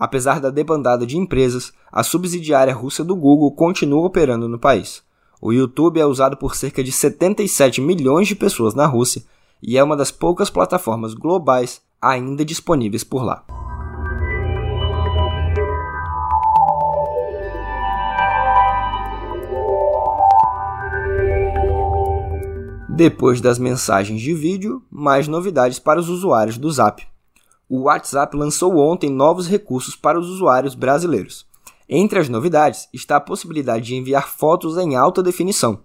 Apesar 0.00 0.40
da 0.40 0.48
debandada 0.48 1.04
de 1.04 1.18
empresas, 1.18 1.72
a 1.90 2.04
subsidiária 2.04 2.72
russa 2.72 3.02
do 3.02 3.16
Google 3.16 3.50
continua 3.50 4.06
operando 4.06 4.48
no 4.48 4.56
país. 4.56 5.02
O 5.42 5.52
YouTube 5.52 5.98
é 5.98 6.06
usado 6.06 6.36
por 6.36 6.54
cerca 6.54 6.84
de 6.84 6.92
77 6.92 7.80
milhões 7.80 8.28
de 8.28 8.36
pessoas 8.36 8.74
na 8.74 8.86
Rússia 8.86 9.24
e 9.60 9.76
é 9.76 9.82
uma 9.82 9.96
das 9.96 10.12
poucas 10.12 10.50
plataformas 10.50 11.14
globais 11.14 11.82
ainda 12.00 12.44
disponíveis 12.44 13.02
por 13.02 13.24
lá. 13.24 13.44
Depois 22.88 23.40
das 23.40 23.58
mensagens 23.58 24.20
de 24.20 24.32
vídeo, 24.32 24.80
mais 24.88 25.26
novidades 25.26 25.80
para 25.80 25.98
os 25.98 26.08
usuários 26.08 26.56
do 26.56 26.70
Zap. 26.70 27.04
O 27.68 27.82
WhatsApp 27.82 28.34
lançou 28.34 28.78
ontem 28.78 29.10
novos 29.10 29.46
recursos 29.46 29.94
para 29.94 30.18
os 30.18 30.30
usuários 30.30 30.74
brasileiros. 30.74 31.46
Entre 31.86 32.18
as 32.18 32.28
novidades 32.28 32.88
está 32.94 33.16
a 33.16 33.20
possibilidade 33.20 33.86
de 33.86 33.94
enviar 33.94 34.28
fotos 34.28 34.78
em 34.78 34.96
alta 34.96 35.22
definição. 35.22 35.80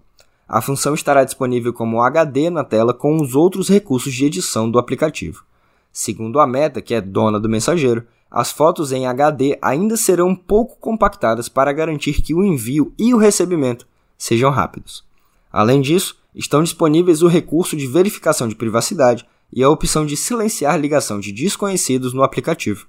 A 0.48 0.62
função 0.62 0.94
estará 0.94 1.24
disponível 1.24 1.72
como 1.72 2.00
HD 2.00 2.48
na 2.48 2.64
tela 2.64 2.94
com 2.94 3.20
os 3.20 3.34
outros 3.34 3.68
recursos 3.68 4.14
de 4.14 4.24
edição 4.24 4.70
do 4.70 4.78
aplicativo. 4.78 5.44
Segundo 5.92 6.40
a 6.40 6.46
Meta, 6.46 6.80
que 6.80 6.94
é 6.94 7.00
dona 7.00 7.38
do 7.38 7.48
mensageiro, 7.48 8.06
as 8.30 8.50
fotos 8.50 8.90
em 8.90 9.06
HD 9.06 9.58
ainda 9.60 9.96
serão 9.96 10.34
pouco 10.34 10.76
compactadas 10.78 11.48
para 11.48 11.72
garantir 11.72 12.20
que 12.20 12.34
o 12.34 12.42
envio 12.42 12.92
e 12.98 13.14
o 13.14 13.18
recebimento 13.18 13.86
sejam 14.16 14.50
rápidos. 14.50 15.04
Além 15.52 15.80
disso, 15.80 16.16
estão 16.34 16.62
disponíveis 16.62 17.22
o 17.22 17.28
recurso 17.28 17.76
de 17.76 17.86
verificação 17.86 18.48
de 18.48 18.56
privacidade 18.56 19.26
e 19.54 19.62
a 19.62 19.70
opção 19.70 20.04
de 20.04 20.16
silenciar 20.16 20.76
ligação 20.78 21.20
de 21.20 21.30
desconhecidos 21.30 22.12
no 22.12 22.24
aplicativo. 22.24 22.86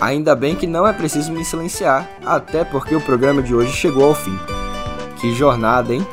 Ainda 0.00 0.34
bem 0.34 0.54
que 0.54 0.66
não 0.66 0.86
é 0.86 0.92
preciso 0.92 1.32
me 1.32 1.44
silenciar, 1.44 2.08
até 2.24 2.64
porque 2.64 2.94
o 2.94 3.00
programa 3.00 3.42
de 3.42 3.54
hoje 3.54 3.72
chegou 3.72 4.04
ao 4.04 4.14
fim. 4.14 4.38
Que 5.20 5.34
jornada, 5.34 5.92
hein? 5.92 6.06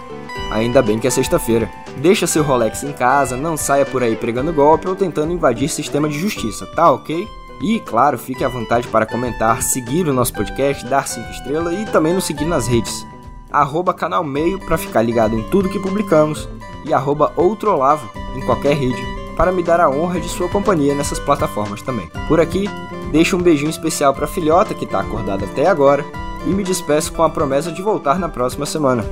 Ainda 0.52 0.82
bem 0.82 1.00
que 1.00 1.08
é 1.08 1.10
sexta-feira. 1.10 1.70
Deixa 1.98 2.28
seu 2.28 2.44
Rolex 2.44 2.84
em 2.84 2.92
casa, 2.92 3.38
não 3.38 3.56
saia 3.56 3.86
por 3.86 4.04
aí 4.04 4.16
pregando 4.16 4.52
golpe 4.52 4.88
ou 4.88 4.96
tentando 4.96 5.32
invadir 5.32 5.70
sistema 5.70 6.10
de 6.10 6.20
justiça, 6.20 6.66
tá 6.66 6.92
ok? 6.92 7.26
E, 7.62 7.80
claro, 7.80 8.18
fique 8.18 8.44
à 8.44 8.48
vontade 8.48 8.88
para 8.88 9.06
comentar, 9.06 9.62
seguir 9.62 10.08
o 10.08 10.14
nosso 10.14 10.34
podcast, 10.34 10.86
dar 10.86 11.08
5 11.08 11.30
estrelas 11.32 11.80
e 11.80 11.86
também 11.86 12.14
nos 12.14 12.26
seguir 12.26 12.46
nas 12.46 12.68
redes. 12.68 13.06
Arroba 13.52 13.94
canal 13.94 14.24
meio 14.24 14.60
para 14.60 14.78
ficar 14.78 15.02
ligado 15.02 15.38
em 15.38 15.44
tudo 15.44 15.70
que 15.70 15.80
publicamos 15.80 16.50
e 16.86 16.94
arroba 16.94 17.32
outrolavo 17.36 18.10
em 18.36 18.46
qualquer 18.46 18.76
rede 18.76 19.02
para 19.36 19.52
me 19.52 19.64
dar 19.64 19.80
a 19.80 19.90
honra 19.90 20.20
de 20.20 20.30
sua 20.30 20.50
companhia 20.50 20.96
nessas 20.96 21.20
plataformas 21.20 21.82
também. 21.82 22.10
Por 22.28 22.40
aqui, 22.40 22.70
deixo 23.12 23.38
um 23.38 23.42
beijinho 23.42 23.70
especial 23.70 24.14
para 24.14 24.26
a 24.26 24.30
filhota 24.30 24.74
que 24.74 24.86
está 24.86 25.00
acordada 25.00 25.46
até 25.46 25.68
agora 25.68 26.06
e 26.46 26.50
me 26.50 26.64
despeço 26.64 27.12
com 27.14 27.24
a 27.24 27.30
promessa 27.30 27.72
de 27.72 27.82
voltar 27.82 28.20
na 28.20 28.30
próxima 28.30 28.66
semana. 28.66 29.06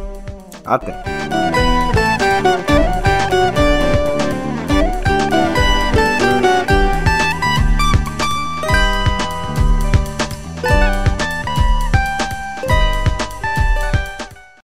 Até! 0.66 1.63